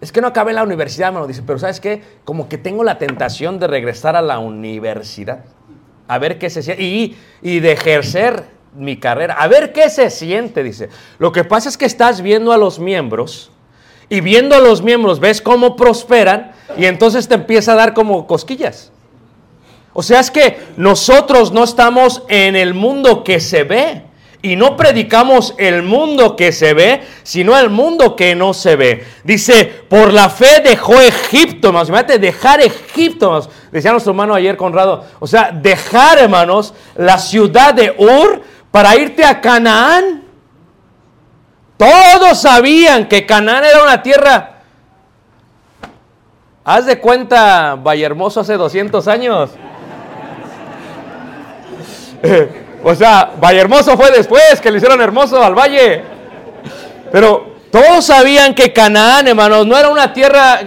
[0.00, 2.02] es que no acabé la universidad, me lo dice, pero ¿sabes qué?
[2.24, 5.44] Como que tengo la tentación de regresar a la universidad,
[6.08, 10.08] a ver qué se siente, y, y de ejercer mi carrera, a ver qué se
[10.10, 10.88] siente, dice.
[11.18, 13.50] Lo que pasa es que estás viendo a los miembros,
[14.08, 18.26] y viendo a los miembros ves cómo prosperan, y entonces te empieza a dar como
[18.26, 18.92] cosquillas.
[19.92, 24.04] O sea, es que nosotros no estamos en el mundo que se ve.
[24.42, 29.06] Y no predicamos el mundo que se ve, sino el mundo que no se ve.
[29.22, 31.90] Dice, por la fe dejó Egipto, hermanos.
[31.90, 33.50] Imagínate, dejar Egipto, hermanos.
[33.70, 35.04] Decía nuestro hermano ayer, Conrado.
[35.18, 40.22] O sea, dejar, hermanos, la ciudad de Ur para irte a Canaán.
[41.76, 44.60] Todos sabían que Canaán era una tierra.
[46.64, 49.50] Haz de cuenta, Vallehermoso hace 200 años.
[52.84, 56.02] o sea, Valle Hermoso fue después que le hicieron hermoso al valle.
[57.10, 60.60] Pero todos sabían que Canaán, hermanos, no era una tierra.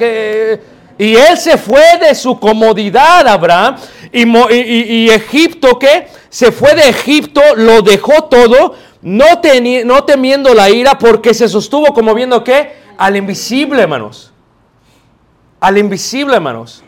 [0.97, 3.77] Y él se fue de su comodidad, Abraham.
[4.11, 6.07] Y, Egipto, ¿qué?
[6.29, 9.25] Se fue de Egipto, lo dejó todo, no,
[9.85, 12.73] no temiendo la ira, porque se sostuvo como viendo, ¿qué?
[12.97, 14.31] Al invisible, hermanos.
[15.59, 16.83] Al invisible, hermanos.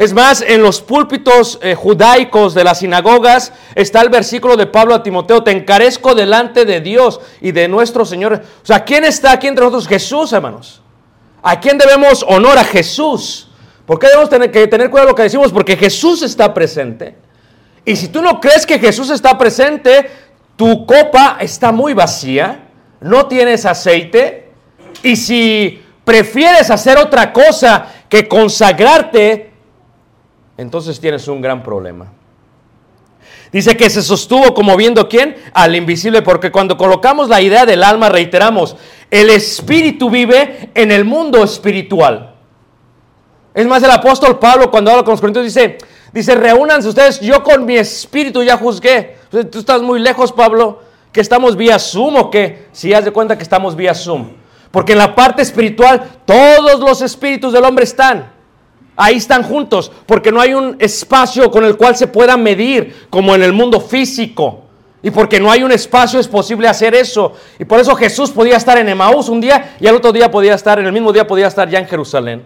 [0.00, 4.94] Es más, en los púlpitos eh, judaicos de las sinagogas está el versículo de Pablo
[4.94, 8.32] a Timoteo, te encarezco delante de Dios y de nuestro Señor.
[8.32, 9.86] O sea, ¿quién está aquí entre nosotros?
[9.86, 10.80] Jesús, hermanos.
[11.42, 12.56] ¿A quién debemos honor?
[12.56, 13.50] A Jesús.
[13.84, 15.52] ¿Por qué debemos tener que tener cuidado lo que decimos?
[15.52, 17.16] Porque Jesús está presente.
[17.84, 20.10] Y si tú no crees que Jesús está presente,
[20.56, 22.68] tu copa está muy vacía,
[23.02, 24.50] no tienes aceite.
[25.02, 29.49] Y si prefieres hacer otra cosa que consagrarte,
[30.60, 32.12] entonces tienes un gran problema.
[33.50, 35.36] Dice que se sostuvo como viendo quién?
[35.54, 38.76] Al invisible, porque cuando colocamos la idea del alma, reiteramos,
[39.10, 42.34] el espíritu vive en el mundo espiritual.
[43.54, 45.78] Es más, el apóstol Pablo cuando habla con los corintios dice,
[46.12, 49.16] dice, reúnanse ustedes, yo con mi espíritu ya juzgué.
[49.50, 50.80] Tú estás muy lejos, Pablo,
[51.10, 52.68] que estamos vía Zoom o qué?
[52.70, 54.30] Si haz de cuenta que estamos vía Zoom.
[54.70, 58.39] Porque en la parte espiritual todos los espíritus del hombre están.
[59.02, 63.34] Ahí están juntos, porque no hay un espacio con el cual se pueda medir como
[63.34, 64.64] en el mundo físico.
[65.02, 67.32] Y porque no hay un espacio es posible hacer eso.
[67.58, 70.52] Y por eso Jesús podía estar en Emaús un día y al otro día podía
[70.52, 72.42] estar, en el mismo día podía estar ya en Jerusalén.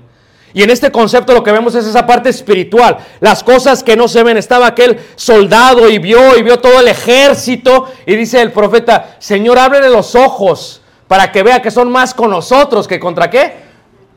[0.53, 4.07] Y en este concepto lo que vemos es esa parte espiritual, las cosas que no
[4.07, 4.37] se ven.
[4.37, 9.59] Estaba aquel soldado y vio y vio todo el ejército y dice el profeta, Señor,
[9.59, 13.74] ábrele los ojos para que vea que son más con nosotros que contra qué.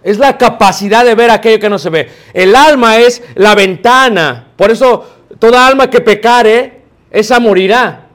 [0.07, 2.09] Es la capacidad de ver aquello que no se ve.
[2.33, 4.47] El alma es la ventana.
[4.55, 5.05] Por eso
[5.37, 8.07] toda alma que pecare, esa morirá.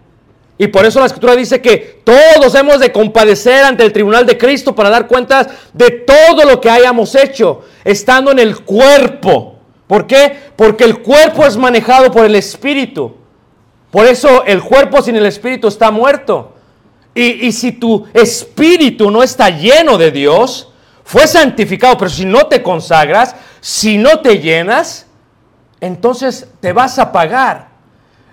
[0.57, 4.39] Y por eso la escritura dice que todos hemos de compadecer ante el tribunal de
[4.39, 9.59] Cristo para dar cuentas de todo lo que hayamos hecho, estando en el cuerpo.
[9.87, 10.35] ¿Por qué?
[10.57, 13.17] Porque el cuerpo es manejado por el Espíritu.
[13.91, 16.55] Por eso el cuerpo sin el Espíritu está muerto.
[17.15, 20.72] Y, y si tu espíritu no está lleno de Dios,
[21.05, 25.07] fue santificado, pero si no te consagras, si no te llenas,
[25.81, 27.73] entonces te vas a pagar.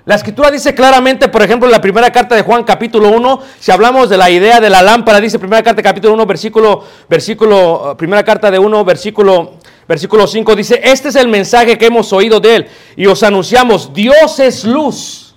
[0.10, 3.72] La escritura dice claramente, por ejemplo, en la primera carta de Juan capítulo 1, si
[3.72, 7.96] hablamos de la idea de la lámpara, dice primera carta capítulo 1, versículo, versículo, uh,
[7.96, 12.40] primera carta de 1, versículo, versículo 5, dice, este es el mensaje que hemos oído
[12.40, 15.36] de él y os anunciamos, Dios es luz.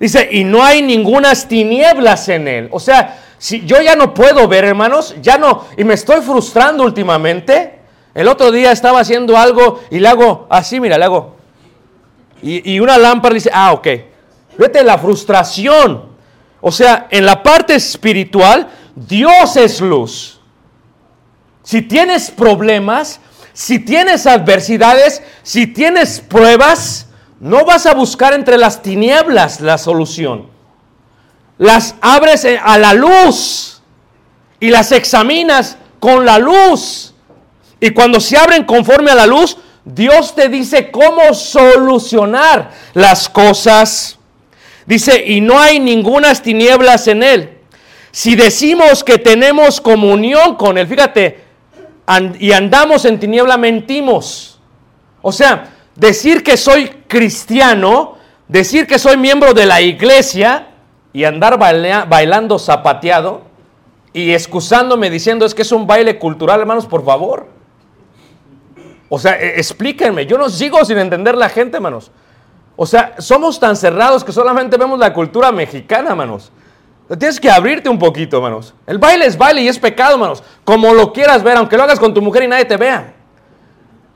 [0.00, 2.68] Dice, y no hay ningunas tinieblas en él.
[2.72, 6.84] O sea, si yo ya no puedo ver, hermanos, ya no, y me estoy frustrando
[6.84, 7.80] últimamente.
[8.12, 11.36] El otro día estaba haciendo algo y le hago así, mira, le hago.
[12.42, 13.88] Y, y una lámpara dice, ah, ok.
[14.58, 16.10] Vete la frustración.
[16.60, 20.42] O sea, en la parte espiritual, Dios es luz.
[21.62, 23.20] Si tienes problemas,
[23.54, 27.06] si tienes adversidades, si tienes pruebas,
[27.38, 30.59] no vas a buscar entre las tinieblas la solución.
[31.60, 33.82] Las abres a la luz
[34.60, 37.12] y las examinas con la luz.
[37.78, 44.18] Y cuando se abren conforme a la luz, Dios te dice cómo solucionar las cosas.
[44.86, 47.58] Dice, y no hay ningunas tinieblas en él.
[48.10, 51.44] Si decimos que tenemos comunión con él, fíjate,
[52.38, 54.58] y andamos en tiniebla, mentimos.
[55.20, 58.16] O sea, decir que soy cristiano,
[58.48, 60.68] decir que soy miembro de la iglesia
[61.12, 63.42] y andar bailea- bailando zapateado
[64.12, 67.46] y excusándome diciendo es que es un baile cultural, hermanos, por favor.
[69.08, 72.10] O sea, e- explíquenme, yo no sigo sin entender la gente, hermanos.
[72.76, 76.50] O sea, somos tan cerrados que solamente vemos la cultura mexicana, hermanos.
[77.18, 78.72] Tienes que abrirte un poquito, hermanos.
[78.86, 80.44] El baile es baile y es pecado, hermanos.
[80.64, 83.12] Como lo quieras ver, aunque lo hagas con tu mujer y nadie te vea.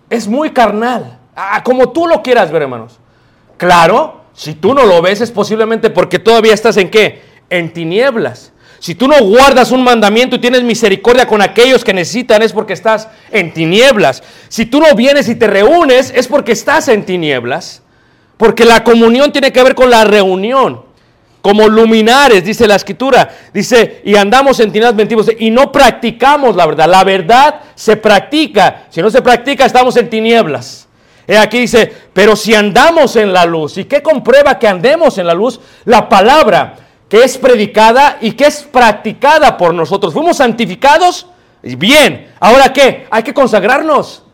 [0.09, 1.18] Es muy carnal.
[1.34, 3.01] Ah, como tú lo quieras ver, hermanos.
[3.57, 7.22] Claro, si tú no lo ves es posiblemente porque todavía estás en qué?
[7.51, 8.53] En tinieblas.
[8.80, 12.74] Si tú no guardas un mandamiento y tienes misericordia con aquellos que necesitan es porque
[12.74, 14.22] estás en tinieblas.
[14.49, 17.82] Si tú no vienes y te reúnes es porque estás en tinieblas.
[18.37, 20.82] Porque la comunión tiene que ver con la reunión.
[21.41, 23.30] Como luminares, dice la escritura.
[23.55, 26.89] Dice, y andamos en tinieblas mentimos y no practicamos la verdad.
[26.89, 28.87] La verdad se practica.
[28.91, 30.89] Si no se practica, estamos en tinieblas.
[31.41, 35.35] Aquí dice, pero si andamos en la luz, ¿y qué comprueba que andemos en la
[35.35, 35.61] luz?
[35.85, 36.77] La palabra
[37.09, 40.12] que es predicada y que es practicada por nosotros.
[40.12, 41.27] ¿Fuimos santificados?
[41.62, 42.33] Bien.
[42.41, 43.07] ¿Ahora qué?
[43.11, 44.25] Hay que consagrarnos.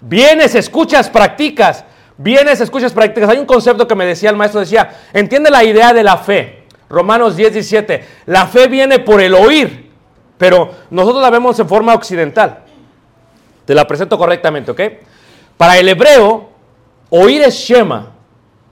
[0.00, 1.84] Vienes, escuchas, practicas.
[2.16, 3.30] Vienes, escuchas, practicas.
[3.30, 6.64] Hay un concepto que me decía el maestro, decía, entiende la idea de la fe.
[6.88, 8.04] Romanos 10, 17.
[8.26, 9.90] La fe viene por el oír,
[10.36, 12.64] pero nosotros la vemos en forma occidental.
[13.64, 14.80] Te la presento correctamente, ¿ok?
[15.60, 16.48] Para el hebreo,
[17.10, 18.12] oír es shema,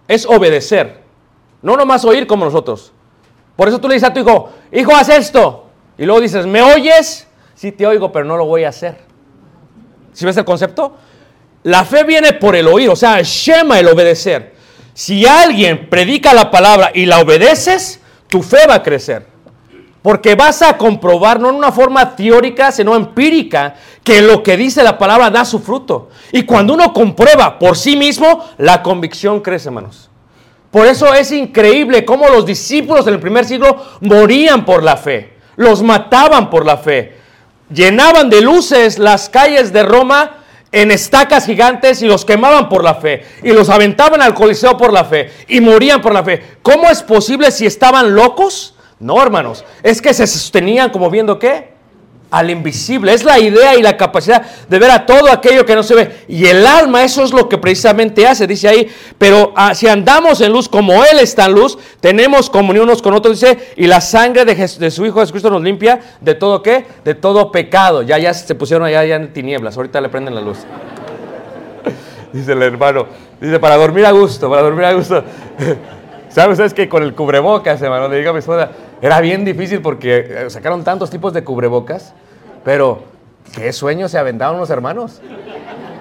[0.09, 1.03] es obedecer.
[1.61, 2.95] No nomás oír como nosotros.
[3.57, 5.67] Por eso tú le dices a tu hijo, hijo, haz esto.
[5.99, 7.29] Y luego dices, ¿me oyes?
[7.55, 8.97] Sí te oigo, pero no lo voy a hacer.
[10.15, 10.97] ¿Sí ves el concepto?
[11.65, 14.55] La fe viene por el oír, o sea, Shema, el obedecer.
[14.95, 19.27] Si alguien predica la palabra y la obedeces, tu fe va a crecer.
[20.03, 23.75] Porque vas a comprobar, no en una forma teórica, sino empírica,
[24.05, 26.11] que lo que dice la palabra da su fruto.
[26.33, 30.09] Y cuando uno comprueba por sí mismo, la convicción crece, hermanos.
[30.71, 35.33] Por eso es increíble cómo los discípulos en el primer siglo morían por la fe,
[35.57, 37.17] los mataban por la fe,
[37.73, 40.33] llenaban de luces las calles de Roma
[40.71, 44.93] en estacas gigantes y los quemaban por la fe y los aventaban al coliseo por
[44.93, 46.59] la fe y morían por la fe.
[46.63, 48.75] ¿Cómo es posible si estaban locos?
[49.01, 51.79] No, hermanos, es que se sostenían como viendo qué?
[52.31, 53.15] Al invisible.
[53.15, 56.25] Es la idea y la capacidad de ver a todo aquello que no se ve.
[56.29, 58.93] Y el alma, eso es lo que precisamente hace, dice ahí.
[59.17, 63.15] Pero ah, si andamos en luz como Él está en luz, tenemos comunión unos con
[63.15, 66.85] otros, dice, y la sangre de, su Hijo Jesucristo nos limpia de todo qué?
[67.05, 68.03] De todo pecado.
[68.03, 70.59] Ya, ya se pusieron allá ya en tinieblas, ahorita le prenden la luz.
[72.33, 73.07] Dice el hermano,
[73.41, 75.25] dice, para dormir a gusto, para dormir a gusto.
[76.29, 78.71] ¿Saben ustedes que con el cubrebocas, hermano, le digo a mi esposa,
[79.01, 82.15] era bien difícil porque eh, sacaron tantos tipos de cubrebocas,
[82.65, 83.03] pero
[83.55, 85.21] qué sueño se aventaban los hermanos.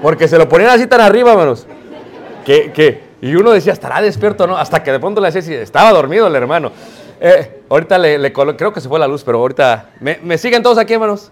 [0.02, 1.68] Porque se lo ponían así tan arriba, hermanos.
[2.46, 4.58] Que, que, y uno decía, ¿estará despierto o no?
[4.58, 6.72] Hasta que de pronto le hacía así, estaba dormido el hermano.
[7.20, 10.78] Eh, ahorita le, le creo que se fue la luz, pero ahorita, ¿me, siguen todos
[10.78, 11.32] aquí, hermanos?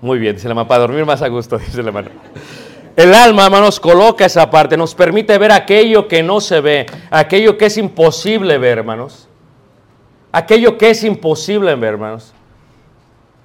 [0.00, 2.08] Muy bien, dice la mamá, para dormir más a gusto, dice el hermano.
[2.96, 7.56] El alma, hermanos, coloca esa parte, nos permite ver aquello que no se ve, aquello
[7.56, 9.28] que es imposible ver, hermanos.
[10.32, 12.32] Aquello que es imposible hermanos.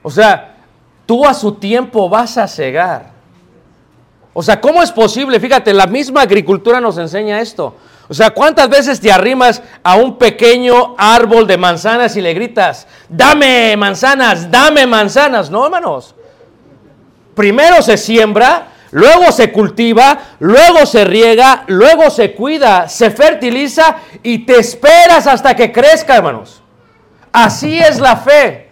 [0.04, 0.56] O sea,
[1.06, 3.12] tú a su tiempo vas a cegar.
[4.34, 5.40] O sea, ¿cómo es posible?
[5.40, 7.76] Fíjate, la misma agricultura nos enseña esto.
[8.08, 12.86] O sea, ¿cuántas veces te arrimas a un pequeño árbol de manzanas y le gritas,
[13.10, 15.50] dame manzanas, dame manzanas?
[15.50, 16.14] No, hermanos.
[17.34, 24.46] Primero se siembra, luego se cultiva, luego se riega, luego se cuida, se fertiliza y
[24.46, 26.62] te esperas hasta que crezca, hermanos.
[27.36, 28.70] Así es la fe.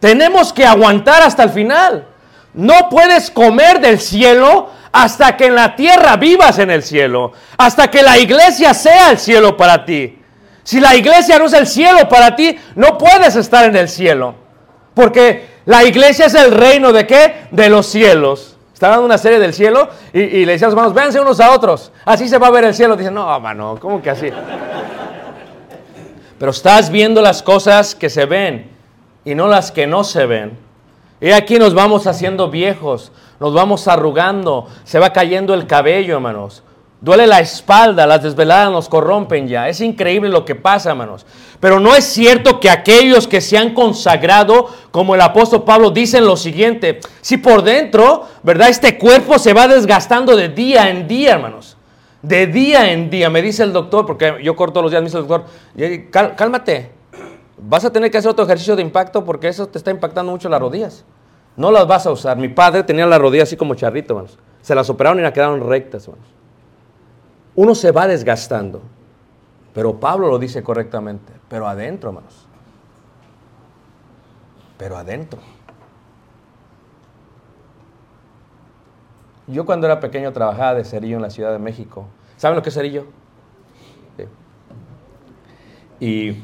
[0.00, 2.08] Tenemos que aguantar hasta el final.
[2.54, 7.90] No puedes comer del cielo hasta que en la tierra vivas en el cielo, hasta
[7.90, 10.18] que la iglesia sea el cielo para ti.
[10.62, 14.34] Si la iglesia no es el cielo para ti, no puedes estar en el cielo.
[14.94, 17.48] Porque la iglesia es el reino de qué?
[17.50, 18.56] De los cielos.
[18.72, 21.40] Está dando una serie del cielo y, y le decían a los hermanos, véanse unos
[21.40, 21.92] a otros.
[22.06, 22.96] Así se va a ver el cielo.
[22.96, 24.30] Dicen, no, mano, ¿cómo que así?
[26.38, 28.70] Pero estás viendo las cosas que se ven
[29.24, 30.58] y no las que no se ven.
[31.20, 33.10] Y aquí nos vamos haciendo viejos,
[33.40, 36.62] nos vamos arrugando, se va cayendo el cabello, hermanos.
[37.00, 39.68] Duele la espalda, las desveladas nos corrompen ya.
[39.68, 41.26] Es increíble lo que pasa, hermanos.
[41.60, 46.24] Pero no es cierto que aquellos que se han consagrado, como el apóstol Pablo, dicen
[46.24, 47.00] lo siguiente.
[47.20, 48.70] Si por dentro, ¿verdad?
[48.70, 51.75] Este cuerpo se va desgastando de día en día, hermanos.
[52.22, 55.18] De día en día, me dice el doctor, porque yo corto los días, me dice
[55.18, 56.90] el doctor, "Jerry, cal- cálmate,
[57.58, 60.48] vas a tener que hacer otro ejercicio de impacto porque eso te está impactando mucho
[60.48, 61.04] las rodillas.
[61.56, 62.36] No las vas a usar.
[62.36, 64.38] Mi padre tenía las rodillas así como charrito, hermanos.
[64.60, 66.28] Se las operaron y las quedaron rectas, hermanos.
[67.54, 68.82] Uno se va desgastando.
[69.72, 71.32] Pero Pablo lo dice correctamente.
[71.48, 72.46] Pero adentro, hermanos.
[74.76, 75.40] Pero adentro.
[79.46, 82.06] Yo cuando era pequeño trabajaba de cerillo en la Ciudad de México.
[82.36, 83.06] ¿Saben lo que es cerillo?
[85.98, 86.42] Y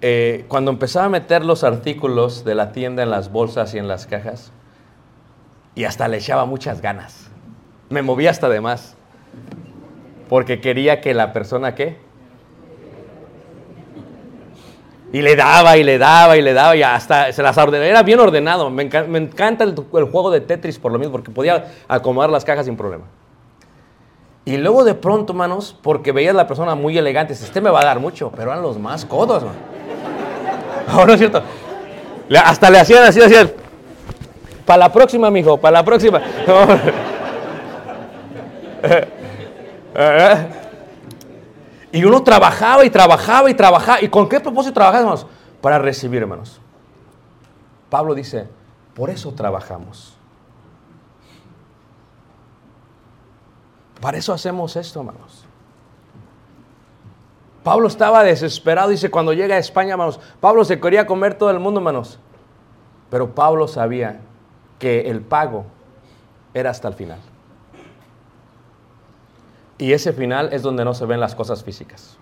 [0.00, 3.88] eh, cuando empezaba a meter los artículos de la tienda en las bolsas y en
[3.88, 4.52] las cajas,
[5.74, 7.30] y hasta le echaba muchas ganas.
[7.88, 8.96] Me movía hasta de más.
[10.28, 11.98] Porque quería que la persona, ¿qué?
[15.12, 17.88] Y le daba y le daba y le daba y hasta se las ordenaba.
[17.88, 18.68] Era bien ordenado.
[18.68, 22.44] Me, enca- me encanta el, juego de Tetris por lo mismo, porque podía acomodar las
[22.44, 23.04] cajas sin problema.
[24.44, 27.80] Y luego de pronto, manos, porque veías la persona muy elegante, dices, este me va
[27.80, 29.54] a dar mucho, pero eran los más codos, man.
[30.96, 31.42] ¿O no es cierto?
[32.44, 33.50] Hasta le hacían así, hacían,
[34.66, 36.20] para la próxima, mijo, para la próxima.
[41.92, 44.02] Y uno trabajaba y trabajaba y trabajaba.
[44.02, 45.26] ¿Y con qué propósito trabajaba, hermanos?
[45.60, 46.60] Para recibir, hermanos.
[47.88, 48.46] Pablo dice,
[48.94, 50.16] por eso trabajamos.
[54.00, 55.44] Para eso hacemos esto, hermanos.
[57.64, 61.58] Pablo estaba desesperado, dice, cuando llega a España, hermanos, Pablo se quería comer todo el
[61.58, 62.18] mundo, hermanos.
[63.10, 64.20] Pero Pablo sabía
[64.78, 65.64] que el pago
[66.54, 67.18] era hasta el final.
[69.78, 72.18] Y ese final es donde no se ven las cosas físicas.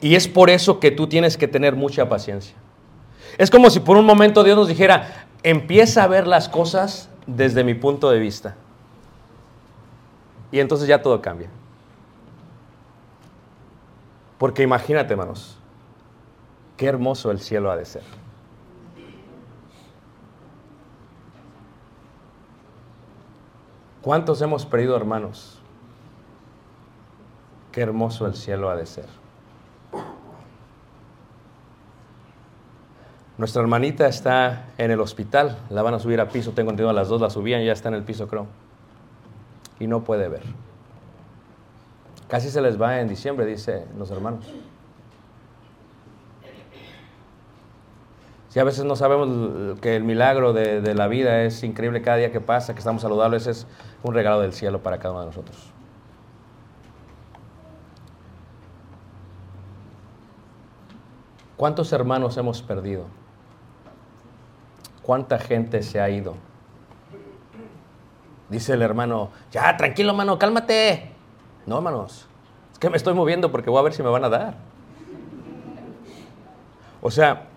[0.00, 2.54] Y es por eso que tú tienes que tener mucha paciencia.
[3.38, 7.64] Es como si por un momento Dios nos dijera, empieza a ver las cosas desde
[7.64, 8.56] mi punto de vista.
[10.52, 11.48] Y entonces ya todo cambia.
[14.38, 15.56] Porque imagínate, hermanos,
[16.76, 18.02] qué hermoso el cielo ha de ser.
[24.02, 25.59] ¿Cuántos hemos perdido hermanos?
[27.72, 29.06] Qué hermoso el cielo ha de ser.
[33.38, 36.92] Nuestra hermanita está en el hospital, la van a subir a piso, tengo entendido a
[36.92, 38.46] las dos la subían, ya está en el piso creo.
[39.78, 40.42] Y no puede ver.
[42.28, 44.44] Casi se les va en diciembre, dice los hermanos.
[48.50, 52.18] Si a veces no sabemos que el milagro de, de la vida es increíble cada
[52.18, 53.66] día que pasa, que estamos saludables, es
[54.02, 55.72] un regalo del cielo para cada uno de nosotros.
[61.60, 63.04] ¿Cuántos hermanos hemos perdido?
[65.02, 66.34] ¿Cuánta gente se ha ido?
[68.48, 71.12] Dice el hermano, ya, tranquilo, hermano, cálmate.
[71.66, 72.26] No, hermanos,
[72.72, 74.54] es que me estoy moviendo porque voy a ver si me van a dar.
[77.02, 77.48] O sea,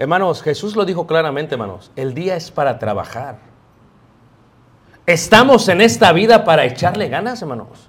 [0.00, 3.38] hermanos, Jesús lo dijo claramente, hermanos, el día es para trabajar.
[5.06, 7.88] Estamos en esta vida para echarle ganas, hermanos.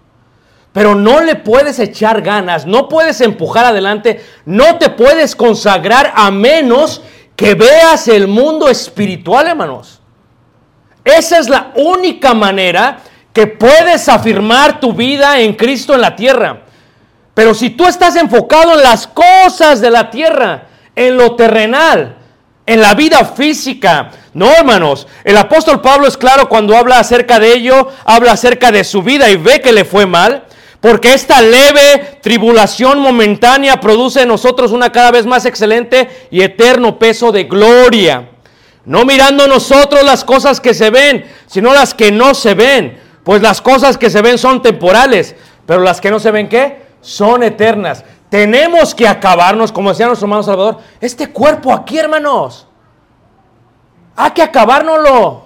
[0.75, 6.31] Pero no le puedes echar ganas, no puedes empujar adelante, no te puedes consagrar a
[6.31, 7.01] menos
[7.37, 10.01] que veas el mundo espiritual, hermanos.
[11.05, 12.97] Esa es la única manera
[13.31, 16.63] que puedes afirmar tu vida en Cristo en la tierra.
[17.33, 22.17] Pero si tú estás enfocado en las cosas de la tierra, en lo terrenal,
[22.65, 27.53] en la vida física, no, hermanos, el apóstol Pablo es claro cuando habla acerca de
[27.53, 30.43] ello, habla acerca de su vida y ve que le fue mal,
[30.85, 36.99] porque esta leve tribulación momentánea produce en nosotros una cada vez más excelente y eterno
[36.99, 38.29] peso de gloria.
[38.85, 43.01] No mirando nosotros las cosas que se ven, sino las que no se ven.
[43.23, 46.83] Pues las cosas que se ven son temporales, pero las que no se ven, ¿qué?
[47.01, 48.05] Son eternas.
[48.29, 52.67] Tenemos que acabarnos, como decía nuestro hermano Salvador, este cuerpo aquí, hermanos.
[54.15, 55.45] Hay que acabárnoslo.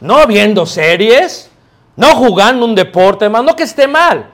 [0.00, 1.50] No viendo series,
[1.96, 4.30] no jugando un deporte, hermano, no que esté mal.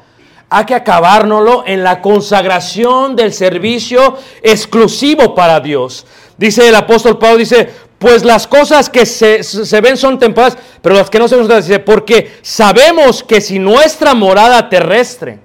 [0.49, 6.07] Hay que acabárnoslo en la consagración del servicio exclusivo para Dios.
[6.37, 10.97] Dice el apóstol Pablo, dice, pues las cosas que se, se ven son temporales, pero
[10.97, 11.69] las que no se ven son temporales.
[11.69, 15.39] Dice, porque sabemos que si nuestra morada terrestre,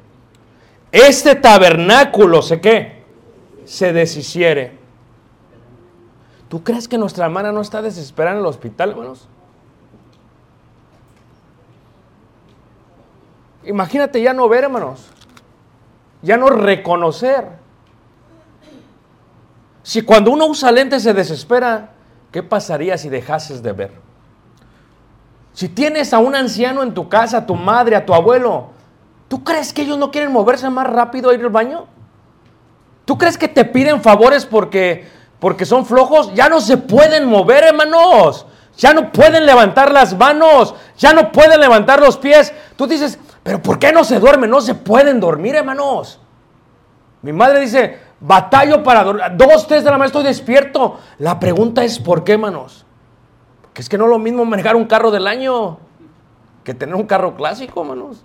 [0.92, 3.04] este tabernáculo, ¿se qué?
[3.66, 4.72] Se deshiciere.
[6.48, 9.28] ¿Tú crees que nuestra hermana no está desesperada en el hospital, hermanos?
[13.66, 15.08] Imagínate ya no ver, hermanos.
[16.22, 17.46] Ya no reconocer.
[19.84, 21.92] Si cuando uno usa lentes se desespera,
[22.32, 23.92] ¿qué pasaría si dejases de ver?
[25.54, 28.72] Si tienes a un anciano en tu casa, a tu madre, a tu abuelo,
[29.28, 31.86] ¿tú crees que ellos no quieren moverse más rápido a ir al baño?
[33.06, 35.08] ¿Tú crees que te piden favores porque,
[35.40, 36.34] porque son flojos?
[36.34, 38.48] Ya no se pueden mover, hermanos.
[38.78, 40.76] Ya no pueden levantar las manos.
[40.98, 42.54] Ya no pueden levantar los pies.
[42.76, 44.50] Tú dices, pero ¿por qué no se duermen?
[44.50, 46.20] No se pueden dormir, hermanos.
[47.22, 49.24] Mi madre dice, batallo para dormir.
[49.36, 51.00] Dos, tres de la mañana estoy despierto.
[51.20, 52.86] La pregunta es, ¿por qué, hermanos?
[53.62, 55.80] Porque es que no es lo mismo manejar un carro del año
[56.64, 58.24] que tener un carro clásico, hermanos.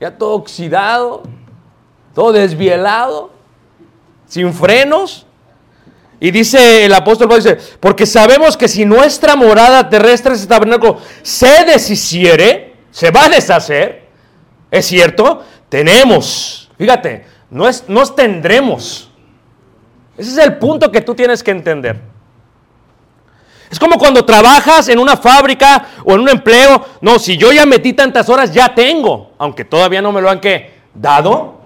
[0.00, 1.22] Ya todo oxidado,
[2.14, 3.30] todo desvielado,
[4.26, 5.26] sin frenos.
[6.24, 11.66] Y dice el apóstol Pablo, dice, porque sabemos que si nuestra morada terrestre, tabernáculo, se
[11.66, 14.06] deshiciere, se va a deshacer,
[14.70, 19.10] es cierto, tenemos, fíjate, no nos tendremos.
[20.16, 22.00] Ese es el punto que tú tienes que entender.
[23.70, 26.86] Es como cuando trabajas en una fábrica o en un empleo.
[27.02, 29.32] No, si yo ya metí tantas horas, ya tengo.
[29.36, 30.40] Aunque todavía no me lo han
[30.94, 31.64] dado.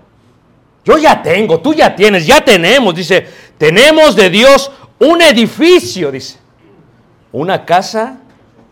[0.85, 2.95] Yo ya tengo, tú ya tienes, ya tenemos.
[2.95, 3.27] Dice,
[3.59, 6.39] tenemos de Dios un edificio, dice.
[7.33, 8.19] Una casa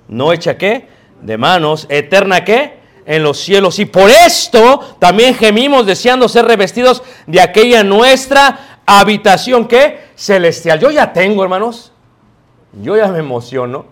[0.08, 0.88] no hecha qué?
[1.20, 2.78] De manos, eterna qué?
[3.04, 3.78] En los cielos.
[3.78, 10.80] Y por esto también gemimos deseando ser revestidos de aquella nuestra habitación que celestial.
[10.80, 11.92] Yo ya tengo, hermanos.
[12.82, 13.86] Yo ya me emociono.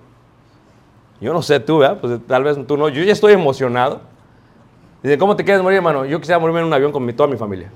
[1.20, 1.98] Yo no sé tú, ¿verdad?
[2.00, 2.88] Pues tal vez tú no.
[2.88, 4.00] Yo ya estoy emocionado.
[5.02, 6.04] Dice, ¿cómo te quieres morir, hermano?
[6.04, 7.70] Yo quisiera morirme en un avión con toda mi familia.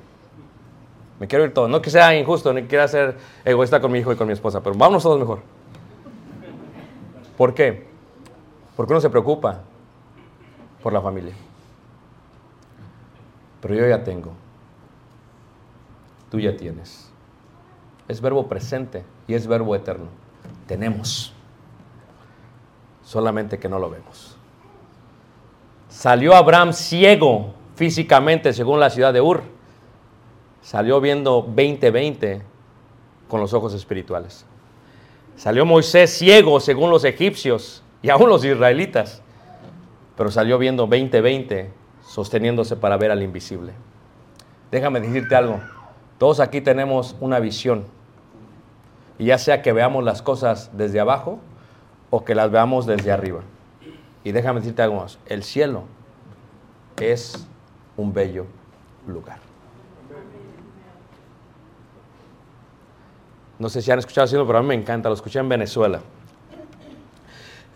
[1.18, 1.68] Me quiero ir todo.
[1.68, 4.32] No que sea injusto, ni que quiera ser egoísta con mi hijo y con mi
[4.32, 5.40] esposa, pero vámonos todos mejor.
[7.36, 7.86] ¿Por qué?
[8.76, 9.60] Porque uno se preocupa
[10.82, 11.34] por la familia.
[13.60, 14.32] Pero yo ya tengo.
[16.30, 17.10] Tú ya tienes.
[18.06, 20.06] Es verbo presente y es verbo eterno.
[20.66, 21.34] Tenemos.
[23.02, 24.36] solamente que no lo vemos.
[25.88, 29.42] Salió Abraham ciego físicamente según la ciudad de Ur.
[30.68, 32.42] Salió viendo 20-20
[33.26, 34.44] con los ojos espirituales.
[35.34, 39.22] Salió Moisés ciego según los egipcios y aún los israelitas.
[40.14, 41.68] Pero salió viendo 20-20
[42.06, 43.72] sosteniéndose para ver al invisible.
[44.70, 45.58] Déjame decirte algo.
[46.18, 47.86] Todos aquí tenemos una visión.
[49.18, 51.38] Y ya sea que veamos las cosas desde abajo
[52.10, 53.40] o que las veamos desde arriba.
[54.22, 55.18] Y déjame decirte algo más.
[55.24, 55.84] El cielo
[57.00, 57.48] es
[57.96, 58.44] un bello
[59.06, 59.47] lugar.
[63.58, 65.08] No sé si han escuchado cielo, pero a mí me encanta.
[65.08, 66.00] Lo escuché en Venezuela.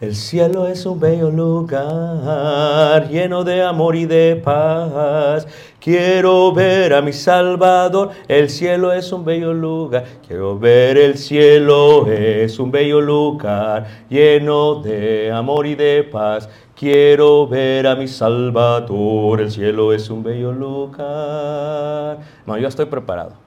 [0.03, 5.47] El cielo es un bello lugar, lleno de amor y de paz.
[5.78, 8.11] Quiero ver a mi Salvador.
[8.26, 10.05] El cielo es un bello lugar.
[10.26, 16.49] Quiero ver el cielo es un bello lugar, lleno de amor y de paz.
[16.74, 19.41] Quiero ver a mi Salvador.
[19.41, 22.18] El cielo es un bello lugar.
[22.45, 23.41] No, yo estoy preparado.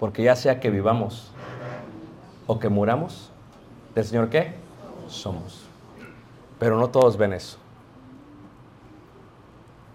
[0.00, 1.30] Porque ya sea que vivamos
[2.46, 3.30] o que muramos,
[3.94, 4.54] ¿del Señor qué?
[5.08, 5.62] Somos.
[6.58, 7.58] Pero no todos ven eso.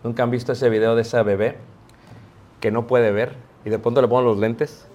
[0.04, 1.58] ¿Nunca han visto ese video de esa bebé
[2.62, 3.36] que no puede ver
[3.66, 4.88] y de pronto le ponen los lentes?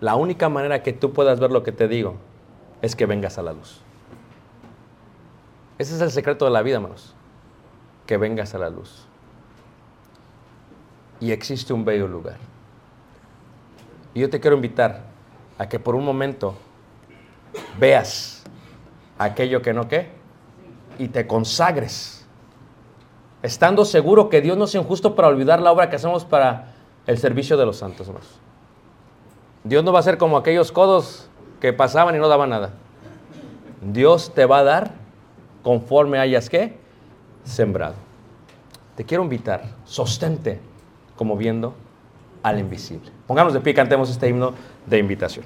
[0.00, 2.14] La única manera que tú puedas ver lo que te digo
[2.82, 3.80] es que vengas a la luz.
[5.78, 7.14] Ese es el secreto de la vida, hermanos.
[8.06, 9.05] Que vengas a la luz.
[11.20, 12.36] Y existe un bello lugar.
[14.14, 15.02] Y yo te quiero invitar
[15.58, 16.54] a que por un momento
[17.78, 18.42] veas
[19.18, 20.08] aquello que no qué
[20.98, 22.26] y te consagres.
[23.42, 26.74] Estando seguro que Dios no es injusto para olvidar la obra que hacemos para
[27.06, 28.40] el servicio de los santos, hermanos.
[29.64, 31.28] Dios no va a ser como aquellos codos
[31.60, 32.72] que pasaban y no daban nada.
[33.82, 34.92] Dios te va a dar
[35.62, 36.78] conforme hayas que
[37.44, 37.94] sembrado.
[38.96, 40.60] Te quiero invitar, sostente
[41.16, 41.74] como viendo
[42.42, 43.10] al invisible.
[43.26, 44.52] Pongamos de pie, cantemos este himno
[44.86, 45.44] de invitación.